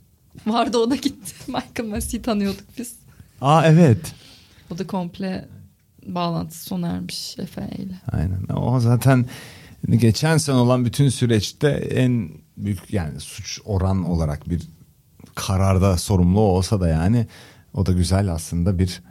[0.46, 1.32] Vardı ona gitti.
[1.46, 2.92] Michael Massey'i tanıyorduk biz.
[3.40, 4.14] Aa evet.
[4.70, 5.48] O da komple
[6.06, 8.00] bağlantısı sona ermiş Efe ile.
[8.12, 8.56] Aynen.
[8.56, 9.26] O zaten
[9.90, 14.62] geçen sene olan bütün süreçte en büyük yani suç oran olarak bir
[15.38, 17.26] kararda sorumlu olsa da yani
[17.74, 19.02] o da güzel aslında bir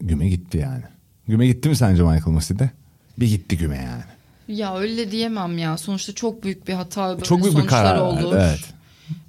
[0.00, 0.82] güme gitti yani.
[1.28, 2.70] Güme gitti mi sence Michael Massey'de?
[3.18, 4.02] Bir gitti güme yani.
[4.58, 5.76] Ya öyle diyemem ya.
[5.76, 8.36] Sonuçta çok büyük bir hata Çok büyük bir karar olur.
[8.36, 8.60] evet.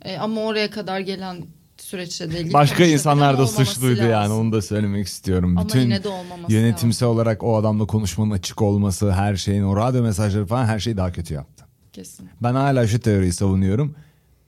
[0.02, 1.38] E, ama oraya kadar gelen
[1.78, 4.12] süreçte de ilgili Başka insanlar da suçluydu lazım.
[4.12, 5.58] yani onu da söylemek istiyorum.
[5.58, 9.76] Ama Bütün yine de olmaması yönetimsel olarak o adamla konuşmanın açık olması, her şeyin o
[9.76, 11.66] radyo mesajları falan her şeyi daha kötü yaptı.
[11.94, 12.30] Kesin.
[12.44, 13.96] Ben hala şu teoriyi savunuyorum.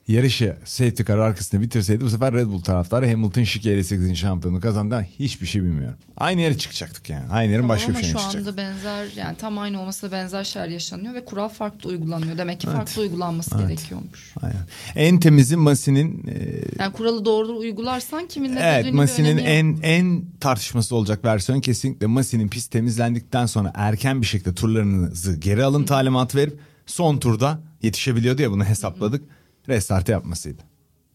[0.08, 4.16] Yarışı safety car arkasında bitirseydi bu sefer Red Bull taraftarı Hamilton şike 58.
[4.18, 5.06] şampiyonu kazandı.
[5.20, 5.98] Hiçbir şey bilmiyorum.
[6.18, 7.30] Aynı yere çıkacaktık yani.
[7.30, 8.48] Aynı yerin Tamam başka bir ama şeyine şu çıkacak.
[8.48, 12.38] anda benzer yani tam aynı olmasa da benzer şeyler yaşanıyor ve kural farklı uygulanıyor.
[12.38, 12.78] Demek ki Evet.
[12.78, 13.68] farklı uygulanması Evet.
[13.70, 14.34] gerekiyormuş.
[14.42, 14.62] Aynen.
[14.96, 20.96] En temizi Masi'nin e, Yani kuralı doğru uygularsan kimin ne Evet Masi'nin en en tartışması
[20.96, 26.60] olacak versiyon kesinlikle Masi'nin pist temizlendikten sonra erken bir şekilde turlarınızı geri alın talimatı verip
[26.86, 29.24] son turda yetişebiliyordu ya bunu hesapladık.
[29.70, 30.62] Restart yapmasıydı.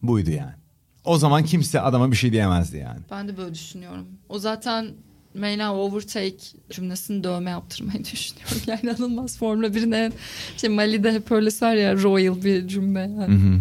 [0.03, 0.53] Buydu yani.
[1.05, 3.01] O zaman kimse adama bir şey diyemezdi yani.
[3.11, 4.07] Ben de böyle düşünüyorum.
[4.29, 4.87] O zaten
[5.35, 6.37] Meyna overtake
[6.71, 8.59] cümlesini dövme yaptırmayı düşünüyorum.
[8.67, 10.13] Yani inanılmaz Formula 1'in en
[10.57, 13.01] şey Mali'de hep öyle söyler ya royal bir cümle.
[13.01, 13.61] Yani.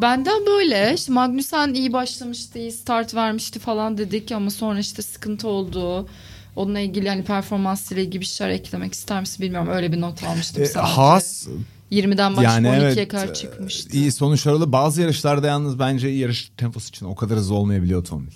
[0.00, 5.48] Benden böyle işte Magnussen iyi başlamıştı, iyi start vermişti falan dedik ama sonra işte sıkıntı
[5.48, 6.08] oldu.
[6.56, 9.68] Onunla ilgili yani performansıyla ilgili bir şeyler eklemek ister misin bilmiyorum.
[9.72, 10.78] Öyle bir not almıştım E.
[10.78, 11.46] Haas
[11.92, 13.96] 20'den başlayıp yani 12'ye evet kadar e, çıkmıştı.
[13.96, 14.72] iyi sonuçlar oldu.
[14.72, 18.32] Bazı yarışlarda yalnız bence yarış temposu için o kadar hızlı olmayabiliyor otomobil.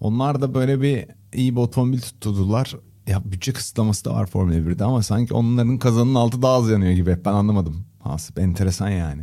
[0.00, 2.76] Onlar da böyle bir iyi bir otomobil tutturdular.
[3.06, 6.92] Ya bütçe kısıtlaması da var Formula 1'de ama sanki onların kazanın altı daha az yanıyor
[6.92, 7.18] gibi.
[7.24, 7.86] Ben anlamadım.
[8.00, 9.22] Hasip enteresan yani.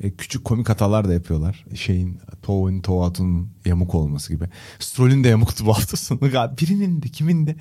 [0.00, 1.64] E, küçük komik hatalar da yapıyorlar.
[1.74, 4.44] Şeyin Toğ'un, Toğat'ın yamuk olması gibi.
[4.78, 6.20] Stroll'ün de yamuktu bu hafta sonu.
[6.60, 7.56] Birinin de kimin de.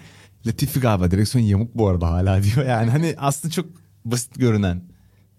[0.48, 2.66] Latifi galiba direksiyon yamuk bu arada hala diyor.
[2.66, 3.66] Yani hani aslında çok
[4.06, 4.82] basit görünen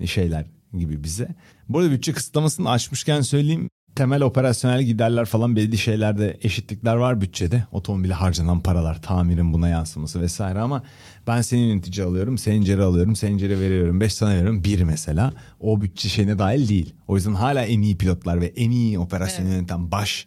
[0.07, 0.46] şeyler
[0.78, 1.28] gibi bize.
[1.68, 3.70] Bu arada bütçe kısıtlamasını açmışken söyleyeyim.
[3.96, 7.64] temel operasyonel giderler falan belli şeylerde eşitlikler var bütçede.
[7.72, 10.82] Otomobile harcanan paralar, tamirin buna yansıması vesaire ama
[11.26, 15.32] ben senin yönetici alıyorum, senin ceri alıyorum, senin ceri veriyorum, 5 sana veriyorum, bir mesela.
[15.61, 16.94] O bütçe şeyine dahil değil.
[17.09, 19.57] O yüzden hala en iyi pilotlar ve en iyi operasyonu Evet.
[19.57, 20.26] yöneten baş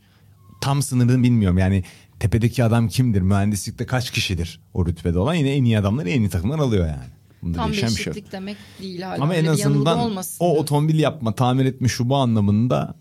[0.61, 1.57] tam sınırını bilmiyorum.
[1.57, 1.83] Yani
[2.19, 3.21] tepedeki adam kimdir?
[3.21, 5.33] Mühendislikte kaç kişidir o rütbede olan?
[5.33, 7.13] Yine en iyi adamları en iyi takımlar alıyor yani.
[7.43, 9.23] Bunda Tam bir bir şey eşitlik demek değil hala.
[9.23, 12.95] Ama en Öyle yanılgı azından o otomobil yapma, tamir etme şu bu anlamında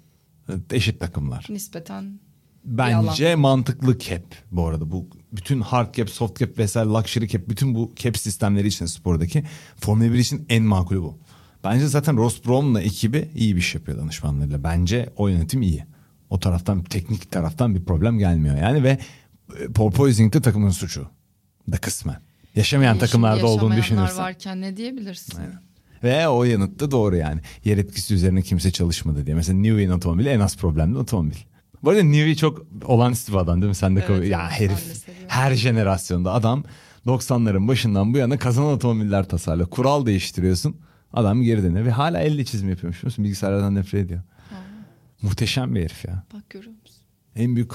[0.49, 1.47] e, eşit takımlar.
[1.49, 2.21] nispeten
[2.65, 4.91] Bence mantıklı cap bu arada.
[4.91, 9.45] Bu bütün hard cap, soft cap vesaire luxury cap bütün bu cap sistemleri için spordaki
[9.77, 11.19] Formula 1 için en makulü bu.
[11.65, 14.65] Bence zaten Ross Brown'la ekibi iyi bir iş yapıyor danışmanlarıyla.
[14.65, 15.85] Bence o yönetim iyi.
[16.31, 18.99] O taraftan teknik taraftan bir problem gelmiyor yani ve
[19.61, 21.07] e, porpoising de takımın suçu
[21.73, 22.32] da kısmen.
[22.57, 24.25] Yaşamayan takımlarda olduğunu yaşamayanlar düşünürsen.
[24.25, 25.39] varken ne diyebilirsin?
[26.03, 27.41] Ve o yanıt da doğru yani.
[27.65, 29.37] Yer etkisi üzerine kimse çalışmadı diye.
[29.37, 31.37] Mesela Newey'in otomobili en az problemli otomobil.
[31.83, 33.75] Bu arada Newey çok olağanüstü bir adam değil mi?
[33.75, 36.65] Sen de Evet, kabul- ya herif her jenerasyonda adam
[37.07, 39.71] 90'ların başından bu yana kazanan otomobiller tasarlıyor.
[39.71, 40.77] Kural değiştiriyorsun.
[41.13, 42.97] Adam geri dönüyor ve hala elle çizim yapıyormuş.
[42.99, 43.25] biliyor musun?
[43.25, 44.23] Bilgisayarlardan nefret ediyor.
[45.23, 46.23] Muhteşem bir herif ya.
[46.35, 46.97] Bak görüyor musun?
[47.37, 47.71] En büyük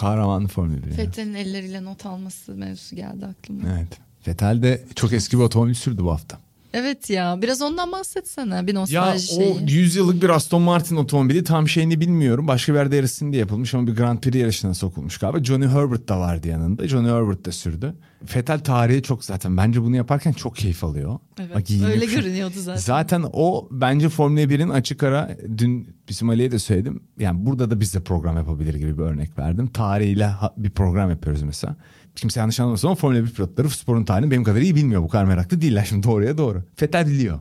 [0.84, 0.88] 1.
[0.88, 0.94] ya.
[0.96, 3.70] Fethi'nin elleriyle not alması mevzusu geldi aklıma.
[3.78, 4.07] Evet.
[4.28, 6.40] Vettel de çok eski bir otomobil sürdü bu hafta.
[6.74, 9.72] Evet ya biraz ondan bahsetsene bir Ya nostalji o şeyi.
[9.72, 12.48] 100 yıllık bir Aston Martin otomobili tam şeyini bilmiyorum.
[12.48, 15.44] Başka bir yerde yarışsın diye yapılmış ama bir Grand Prix yarışına sokulmuş galiba.
[15.44, 16.88] Johnny Herbert da vardı yanında.
[16.88, 17.94] Johnny Herbert de sürdü.
[18.36, 19.58] Vettel tarihi çok zaten.
[19.58, 21.20] Bence bunu yaparken çok keyif alıyor.
[21.40, 22.80] Evet, Bak, öyle görünüyordu zaten.
[22.80, 27.04] Zaten o bence Formula 1'in açık ara dün bizim Ali'ye de söyledim.
[27.20, 29.68] Yani burada da biz de program yapabilir gibi bir örnek verdim.
[29.68, 31.76] Tarihiyle bir program yapıyoruz mesela.
[32.18, 35.04] Kimse yanlış anlamasın ama Formula 1 pilotları sporun tarihini benim kadar iyi bilmiyor.
[35.04, 36.64] Bu kadar meraklı değiller şimdi doğruya doğru.
[36.82, 37.40] Vettel biliyor.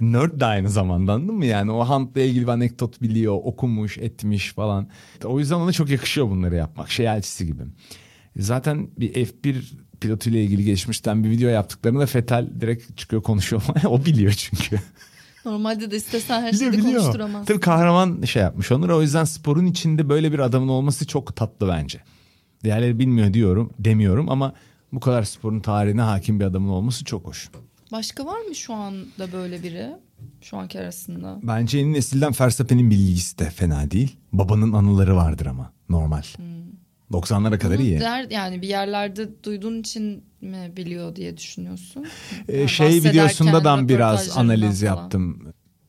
[0.00, 1.46] Nerd de aynı zamanda anladın mı?
[1.46, 4.88] Yani o Hunt'la ilgili bir anekdot biliyor, okumuş, etmiş falan.
[5.24, 6.90] O yüzden ona çok yakışıyor bunları yapmak.
[6.90, 7.62] Şey elçisi gibi.
[8.36, 9.62] Zaten bir F1
[10.00, 13.62] pilotuyla ilgili geçmişten bir video yaptıklarında Vettel direkt çıkıyor konuşuyor.
[13.84, 14.80] o biliyor çünkü.
[15.44, 17.00] Normalde de istesen her şeyi biliyor.
[17.02, 17.46] konuşturamaz.
[17.46, 18.96] Tabii kahraman şey yapmış onları.
[18.96, 22.00] O yüzden sporun içinde böyle bir adamın olması çok tatlı bence.
[22.64, 24.52] Diğerleri bilmiyor diyorum, demiyorum ama
[24.92, 27.50] bu kadar sporun tarihine hakim bir adamın olması çok hoş.
[27.92, 29.86] Başka var mı şu anda böyle biri?
[30.40, 31.38] Şu anki arasında.
[31.42, 34.16] Bence yeni nesilden Verstappen'in bilgisi de fena değil.
[34.32, 36.22] Babanın anıları vardır ama normal.
[37.12, 38.00] 90'lara kadar Bunu iyi.
[38.00, 42.06] der, yani bir yerlerde duyduğun için mi biliyor diye düşünüyorsun?
[42.48, 44.96] Ee, Yani şey bahsederken, videosunda da biraz analiz falan.
[44.96, 45.42] yaptım.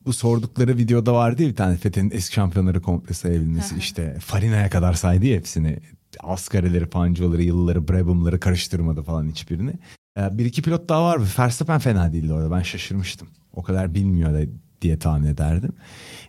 [0.06, 3.76] Bu sordukları videoda vardı ya bir tane Fethi'nin eski şampiyonları komple sayabilmesi.
[3.78, 5.78] işte Farina'ya kadar saydı ya hepsini.
[6.20, 9.72] Asgarileri, Pancio'ları, yılları, Brabham'ları karıştırmadı falan hiçbirini.
[10.18, 11.26] Ee, bir iki pilot daha var mı?
[11.38, 12.50] Verstappen fena değildi orada.
[12.50, 13.28] Ben şaşırmıştım.
[13.52, 14.48] O kadar bilmiyor
[14.82, 15.72] diye tahmin ederdim.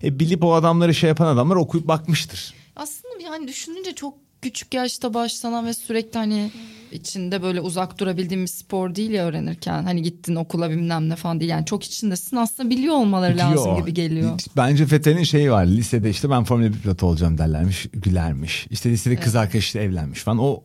[0.04, 2.54] E, bilip o adamları şey yapan adamlar okuyup bakmıştır.
[2.76, 6.52] Aslında yani düşününce çok küçük yaşta başlanan ve sürekli hani
[6.94, 9.84] içinde böyle uzak durabildiğim bir spor değil ya öğrenirken.
[9.84, 11.52] Hani gittin okula bilmem ne falan değil.
[11.52, 13.78] Yani çok içindesin aslında biliyor olmaları lazım Diyor.
[13.78, 14.40] gibi geliyor.
[14.58, 15.66] Bence Fethi'nin şeyi var.
[15.66, 17.88] Lisede işte ben Formula 1 pilotu olacağım derlermiş.
[17.94, 18.68] Gülermiş.
[18.70, 20.40] İşte lisede kız arkadaşıyla evlenmiş falan.
[20.40, 20.64] O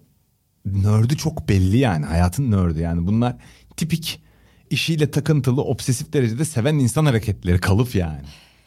[0.64, 2.06] nördü çok belli yani.
[2.06, 3.06] Hayatın nördü yani.
[3.06, 3.36] Bunlar
[3.76, 4.22] tipik
[4.70, 8.20] işiyle takıntılı, obsesif derecede seven insan hareketleri kalıp yani.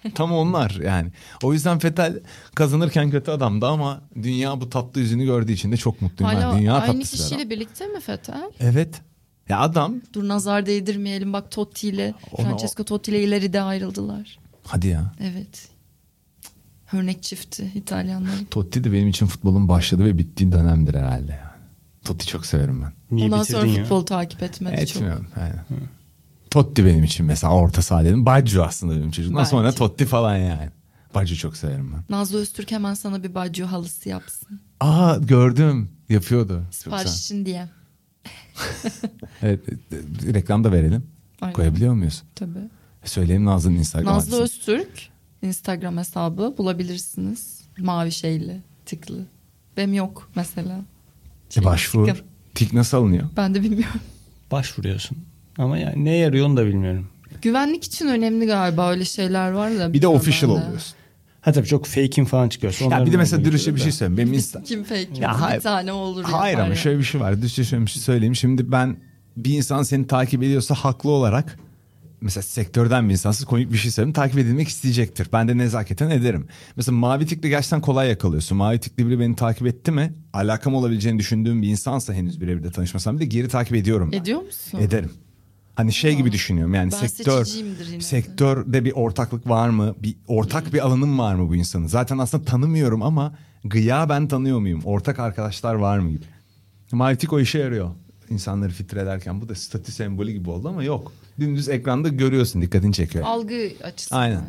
[0.16, 1.12] Tam onlar yani.
[1.44, 2.20] O yüzden Vettel
[2.56, 6.34] kazanırken kötü adamdı ama dünya bu tatlı yüzünü gördüğü için de çok mutluyum.
[6.36, 6.60] Hala ben.
[6.60, 7.50] Dünya aynı kişiyle adam.
[7.50, 8.52] birlikte mi Fetel?
[8.60, 9.02] Evet.
[9.50, 14.40] Ya adam Dur nazar değdirmeyelim bak Totti ile Ona- Francesco Totti ile ileride ayrıldılar.
[14.68, 15.12] hadi ya.
[15.20, 15.68] Evet.
[16.94, 18.46] Örnek çifti İtalyanların.
[18.46, 21.52] Totti de benim için futbolun başladığı ve bittiği dönemdir herhalde yani.
[22.06, 22.92] Totti çok severim ben.
[23.16, 23.82] Niye Ondan bitirdin sonra ya?
[23.84, 24.84] futbol takip etmedi çok.
[24.96, 25.28] Etmiyorum.
[25.42, 25.66] Aynen.
[26.52, 28.26] Totti benim için mesela orta saha dedim.
[28.26, 29.36] Baggio aslında benim çocuğum.
[29.36, 29.46] Bence.
[29.50, 30.70] Sonra Totti falan yani.
[31.16, 32.16] Baggio çok severim ben.
[32.18, 34.62] Nazlı Öztürk hemen sana bir Baggio halısı yapsın.
[34.80, 35.92] Aa gördüm.
[36.10, 36.64] Yapıyordu.
[36.72, 37.70] Sipariş için diye.
[39.42, 39.60] Evet.
[39.70, 39.96] e,
[40.30, 41.04] e, reklam da verelim.
[41.42, 41.54] Aynen.
[41.54, 42.24] Koyabiliyor muyuz?
[42.36, 42.70] Tabii.
[43.04, 44.44] Söyleyelim Nazlı'nın Instagram Nazlı adresi.
[44.44, 45.10] Öztürk
[45.42, 47.62] Instagram hesabı bulabilirsiniz.
[47.80, 49.26] Mavi şeyli, tıklı.
[49.78, 50.82] Benim yok mesela.
[51.58, 52.08] E, başvur.
[52.08, 52.26] tıkım.
[52.56, 53.30] Tik nasıl alınıyor?
[53.38, 54.02] Ben de bilmiyorum.
[54.52, 55.18] Başvuruyorsun.
[55.62, 57.08] Ama yani ne yarıyor onu da bilmiyorum.
[57.42, 59.94] Güvenlik için önemli galiba öyle şeyler var da.
[59.94, 60.66] Bir de official ben de.
[60.66, 60.96] oluyorsun.
[61.42, 62.86] Ha tabii çok fake'in falan çıkıyorsa.
[62.86, 64.18] Ya bir de mesela dürüstçe bir şey söyleyeyim.
[64.18, 64.64] Benim Insta...
[64.64, 65.08] Kim fake?
[65.20, 66.24] Ya bir tane olur.
[66.24, 67.38] Hayır ama şöyle bir şey var.
[67.38, 68.36] Dürüstçe şöyle bir şey söyleyeyim.
[68.36, 68.98] Şimdi ben
[69.38, 71.60] bir insan seni takip ediyorsa haklı olarak
[72.22, 75.28] mesela sektörden bir insansız komik bir şey söyleyeyim takip edilmek isteyecektir.
[75.34, 76.48] Ben de nezaketen ederim.
[76.76, 78.58] Mesela mavi tikli gerçekten kolay yakalıyorsun.
[78.58, 82.72] Mavi tikli biri beni takip etti mi alakam olabileceğini düşündüğüm bir insansa henüz birebir de
[82.72, 84.18] tanışmasam bile geri takip ediyorum ben.
[84.18, 84.80] Ediyor musun?
[84.80, 85.12] Ederim.
[85.76, 87.46] Hani şey gibi düşünüyorum yani Ben sektör
[88.00, 89.96] sektörde bir ortaklık var mı?
[90.04, 91.88] Bir ortak bir alanım var mı bu insanın?
[91.88, 94.82] Zaten aslında tanımıyorum ama gıya ben tanıyor muyum?
[94.86, 96.26] Ortak arkadaşlar var mı gibi.
[96.92, 97.90] Mavitik o işe yarıyor.
[98.30, 101.12] İnsanları filtrelerken bu da statü sembolü gibi oldu ama yok.
[101.40, 103.26] Dümdüz ekranda görüyorsun dikkatini çekiyor.
[103.28, 104.22] Algı açısından.
[104.22, 104.36] Aynen.
[104.36, 104.48] yani.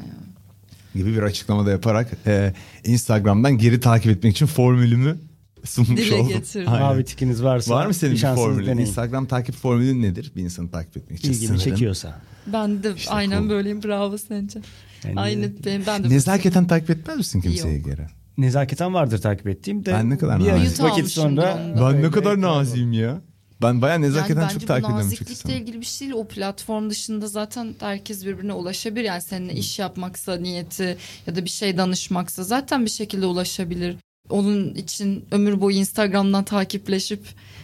[0.95, 2.55] gibi bir açıklamada yaparak e,
[2.85, 5.19] Instagram'dan geri takip etmek için formülümü
[5.65, 6.29] sunmuş Dile oldum.
[6.29, 6.69] getirdim.
[6.73, 6.83] Aynen.
[6.87, 8.67] Mavi tikiniz varsa Var mı senin bir şansınızı formülün?
[8.67, 8.89] deneyin.
[8.89, 10.33] Instagram takip formülün nedir?
[10.37, 11.33] Bir insanı takip etmek için.
[11.33, 11.61] İlgini Sınırın.
[11.65, 12.21] çekiyorsa.
[12.47, 13.49] Ben de aynen cool.
[13.51, 13.83] böyleyim.
[13.83, 14.61] Bravo sence.
[15.05, 16.09] Yani- Aynı benim ben de.
[16.09, 17.85] Nezaketen takip etmez misin kimseye Yok.
[17.85, 18.07] geri?
[18.39, 20.81] Nezaketen vardır takip ettiğim de Ben ne kadar bir nazik.
[20.83, 21.11] vakit Almışımdır
[21.43, 21.73] sonra.
[21.93, 23.21] Ben ne kadar naziyim ya.
[23.63, 25.07] Ben bayağı nezaketen yani çok bence takip bu ediyorum.
[25.07, 26.21] naziklikle ilgili bir şey değil.
[26.21, 29.05] O platform dışında zaten herkes birbirine ulaşabilir.
[29.05, 30.97] Yani seninle iş yapmaksa niyeti
[31.27, 33.97] ya da bir şey danışmaksa zaten bir şekilde ulaşabilir.
[34.33, 37.21] Onun için ömür boyu Instagram'dan takipleşip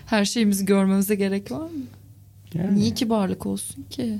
[0.07, 1.69] her şeyimizi görmemize gerek var mı?
[2.55, 2.79] Yani.
[2.79, 4.19] Niye kibarlık olsun ki?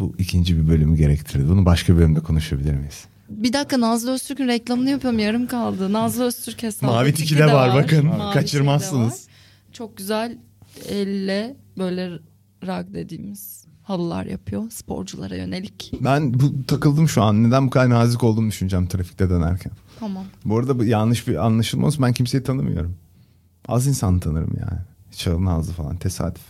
[0.00, 1.48] Bu ikinci bir bölümü gerektirir.
[1.48, 3.04] Bunu başka bir bölümde konuşabilir miyiz?
[3.28, 5.92] Bir dakika Nazlı Öztürk'ün reklamını yapıyorum yarım kaldı.
[5.92, 6.92] Nazlı Öztürk hesabı.
[6.92, 8.06] Mavi Tiki de var, bakın.
[8.06, 9.12] Mavi Kaçırmazsınız.
[9.12, 9.18] var.
[9.72, 10.38] Çok güzel
[10.88, 12.10] elle böyle
[12.66, 15.92] rag dediğimiz halılar yapıyor sporculara yönelik.
[16.00, 17.44] Ben bu takıldım şu an.
[17.44, 19.72] Neden bu kadar nazik olduğumu düşüneceğim trafikte dönerken.
[20.00, 20.24] Tamam.
[20.44, 22.02] Bu arada bu yanlış bir anlaşılma olsun.
[22.04, 22.96] Ben kimseyi tanımıyorum.
[23.68, 24.80] Az insan tanırım yani.
[25.16, 26.42] Çağıl Nazlı falan tesadüf.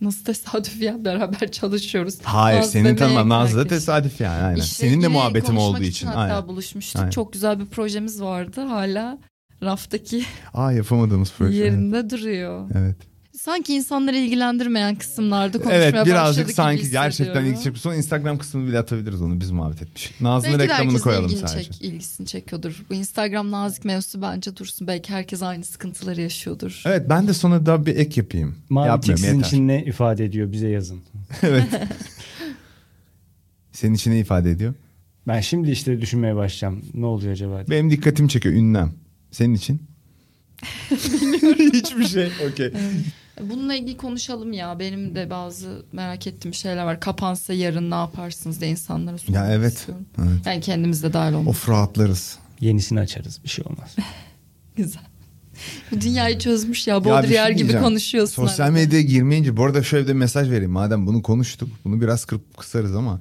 [0.00, 2.18] Nasıl tesadüf ya beraber çalışıyoruz.
[2.22, 4.42] Hayır Nazlı senin Melek Nazlı da tesadüf yani.
[4.42, 4.56] Aynen.
[4.60, 6.06] İşle Senin de ilgili muhabbetim olduğu için.
[6.06, 6.48] hatta Aynen.
[6.48, 7.00] buluşmuştuk.
[7.00, 7.10] Aynen.
[7.10, 8.60] Çok güzel bir projemiz vardı.
[8.60, 9.18] Hala
[9.62, 10.24] raftaki
[10.54, 11.56] Aa yapamadığımız proje.
[11.56, 12.70] yerinde duruyor.
[12.74, 12.96] Evet.
[13.40, 17.76] Sanki insanları ilgilendirmeyen kısımlarda konuşmaya Evet başladık birazcık gibi sanki gerçekten ilgi çekiyor.
[17.76, 20.10] Sonra Instagram kısmını bile atabiliriz onu biz muhabbet etmiş.
[20.20, 21.72] Nazlı'nın reklamını koyalım ilgini sadece.
[21.72, 22.84] çek, ilgisini çekiyordur.
[22.90, 24.86] Bu Instagram nazik mevzusu bence dursun.
[24.86, 26.82] Belki herkes aynı sıkıntıları yaşıyordur.
[26.86, 28.56] Evet ben de sonra da bir ek yapayım.
[28.68, 31.00] Mavi tik sizin için ne ifade ediyor bize yazın.
[31.42, 31.64] evet.
[33.72, 34.74] Senin için ne ifade ediyor?
[35.28, 36.84] Ben şimdi işte düşünmeye başlayacağım.
[36.94, 37.66] Ne oluyor acaba?
[37.66, 37.78] diye.
[37.78, 38.92] Benim dikkatimi çekiyor ünlem.
[39.30, 39.82] Senin için?
[41.72, 42.30] Hiçbir şey.
[42.50, 42.72] Okey.
[43.50, 44.78] Bununla ilgili konuşalım ya.
[44.78, 47.00] Benim de bazı merak ettiğim şeyler var.
[47.00, 49.72] Kapansa yarın ne yaparsınız diye insanlara sormak Ya evet.
[49.74, 50.06] istiyorum.
[50.18, 50.46] evet.
[50.46, 51.48] Yani kendimiz de dahil olmak.
[51.48, 52.38] Of rahatlarız.
[52.60, 53.96] Yenisini açarız bir şey olmaz.
[54.76, 55.02] Güzel.
[55.92, 57.02] Bu dünyayı çözmüş ya.
[57.02, 57.84] Şey Baudrillard gibi diyeceğim.
[57.84, 58.46] konuşuyorsun.
[58.46, 58.72] Sosyal arada.
[58.78, 60.70] medyaya girmeyince bu arada şöyle bir mesaj vereyim.
[60.70, 63.20] Madem bunu konuştuk bunu biraz kırıp kısarız ama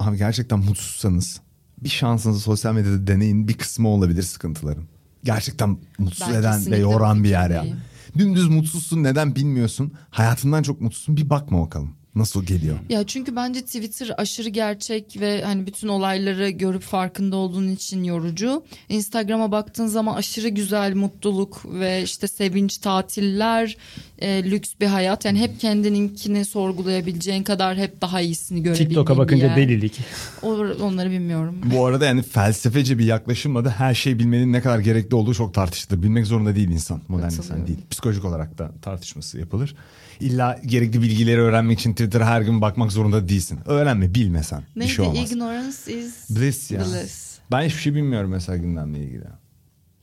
[0.00, 1.40] abi gerçekten mutsuzsanız
[1.78, 3.48] bir şansınızı sosyal medyada deneyin.
[3.48, 4.84] Bir kısmı olabilir sıkıntıların.
[5.24, 7.62] Gerçekten mutsuz Ben eden ve yoran bir yer ya.
[7.62, 7.80] fikirdeyim.
[8.18, 9.92] Dümdüz mutsuzsun neden bilmiyorsun.
[10.10, 11.94] Hayatından çok mutsuzsun bir bakma bakalım.
[12.16, 12.78] Nasıl geliyor?
[12.88, 18.64] Ya çünkü bence Twitter aşırı gerçek ve hani bütün olayları görüp farkında olduğun için yorucu.
[18.88, 23.76] Instagram'a baktığın zaman aşırı güzel mutluluk ve işte sevinç, tatiller,
[24.18, 25.24] e, lüks bir hayat.
[25.24, 29.56] Yani hep kendininkini sorgulayabileceğin kadar hep daha iyisini görebildiğin TikTok'a bakınca yer.
[29.56, 29.98] delilik.
[30.42, 31.54] O- Onları bilmiyorum.
[31.64, 35.54] Bu arada yani felsefece bir yaklaşımla da her şey bilmenin ne kadar gerekli olduğu çok
[35.54, 36.02] tartışılır.
[36.02, 37.00] Bilmek zorunda değil insan.
[37.08, 37.78] Modern insan değil.
[37.90, 39.74] Psikolojik olarak da tartışması yapılır.
[40.20, 43.58] İlla gerekli bilgileri öğrenmek için Twitter'a her gün bakmak zorunda değilsin.
[43.66, 44.62] Öğrenme, bilmesen.
[44.76, 44.90] Bir Neydi?
[44.92, 45.32] şey olmaz.
[45.32, 46.80] Ignorance is Bliss ya.
[46.80, 47.38] bliss.
[47.50, 49.24] Ben hiçbir şey bilmiyorum mesela gündemle ilgili.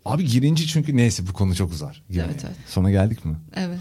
[0.05, 2.03] Abi girince çünkü neyse bu konu çok uzar.
[2.09, 2.25] Girmeye.
[2.25, 2.55] Evet, evet.
[2.67, 3.35] Sona geldik mi?
[3.55, 3.79] Evet.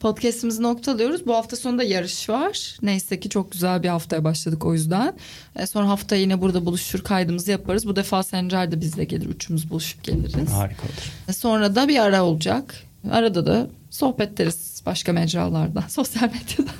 [0.00, 1.26] Podcast'imizi noktalıyoruz.
[1.26, 2.76] Bu hafta sonunda yarış var.
[2.82, 5.14] Neyse ki çok güzel bir haftaya başladık o yüzden.
[5.56, 7.86] E, sonra hafta yine burada buluşur kaydımızı yaparız.
[7.86, 9.26] Bu defa Sencer de bizle gelir.
[9.26, 10.50] Üçümüz buluşup geliriz.
[10.50, 11.12] Harika olur.
[11.28, 12.74] E, sonra da bir ara olacak.
[13.10, 16.74] Arada da sohbet ederiz başka mecralardan, sosyal medyadan.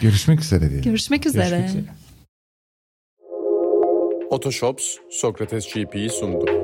[0.00, 0.80] Görüşmek üzere diye.
[0.80, 1.58] Görüşmek üzere.
[1.58, 1.84] Görüşmek üzere.
[4.30, 6.61] Otoshops Sokrates GP'yi sundu.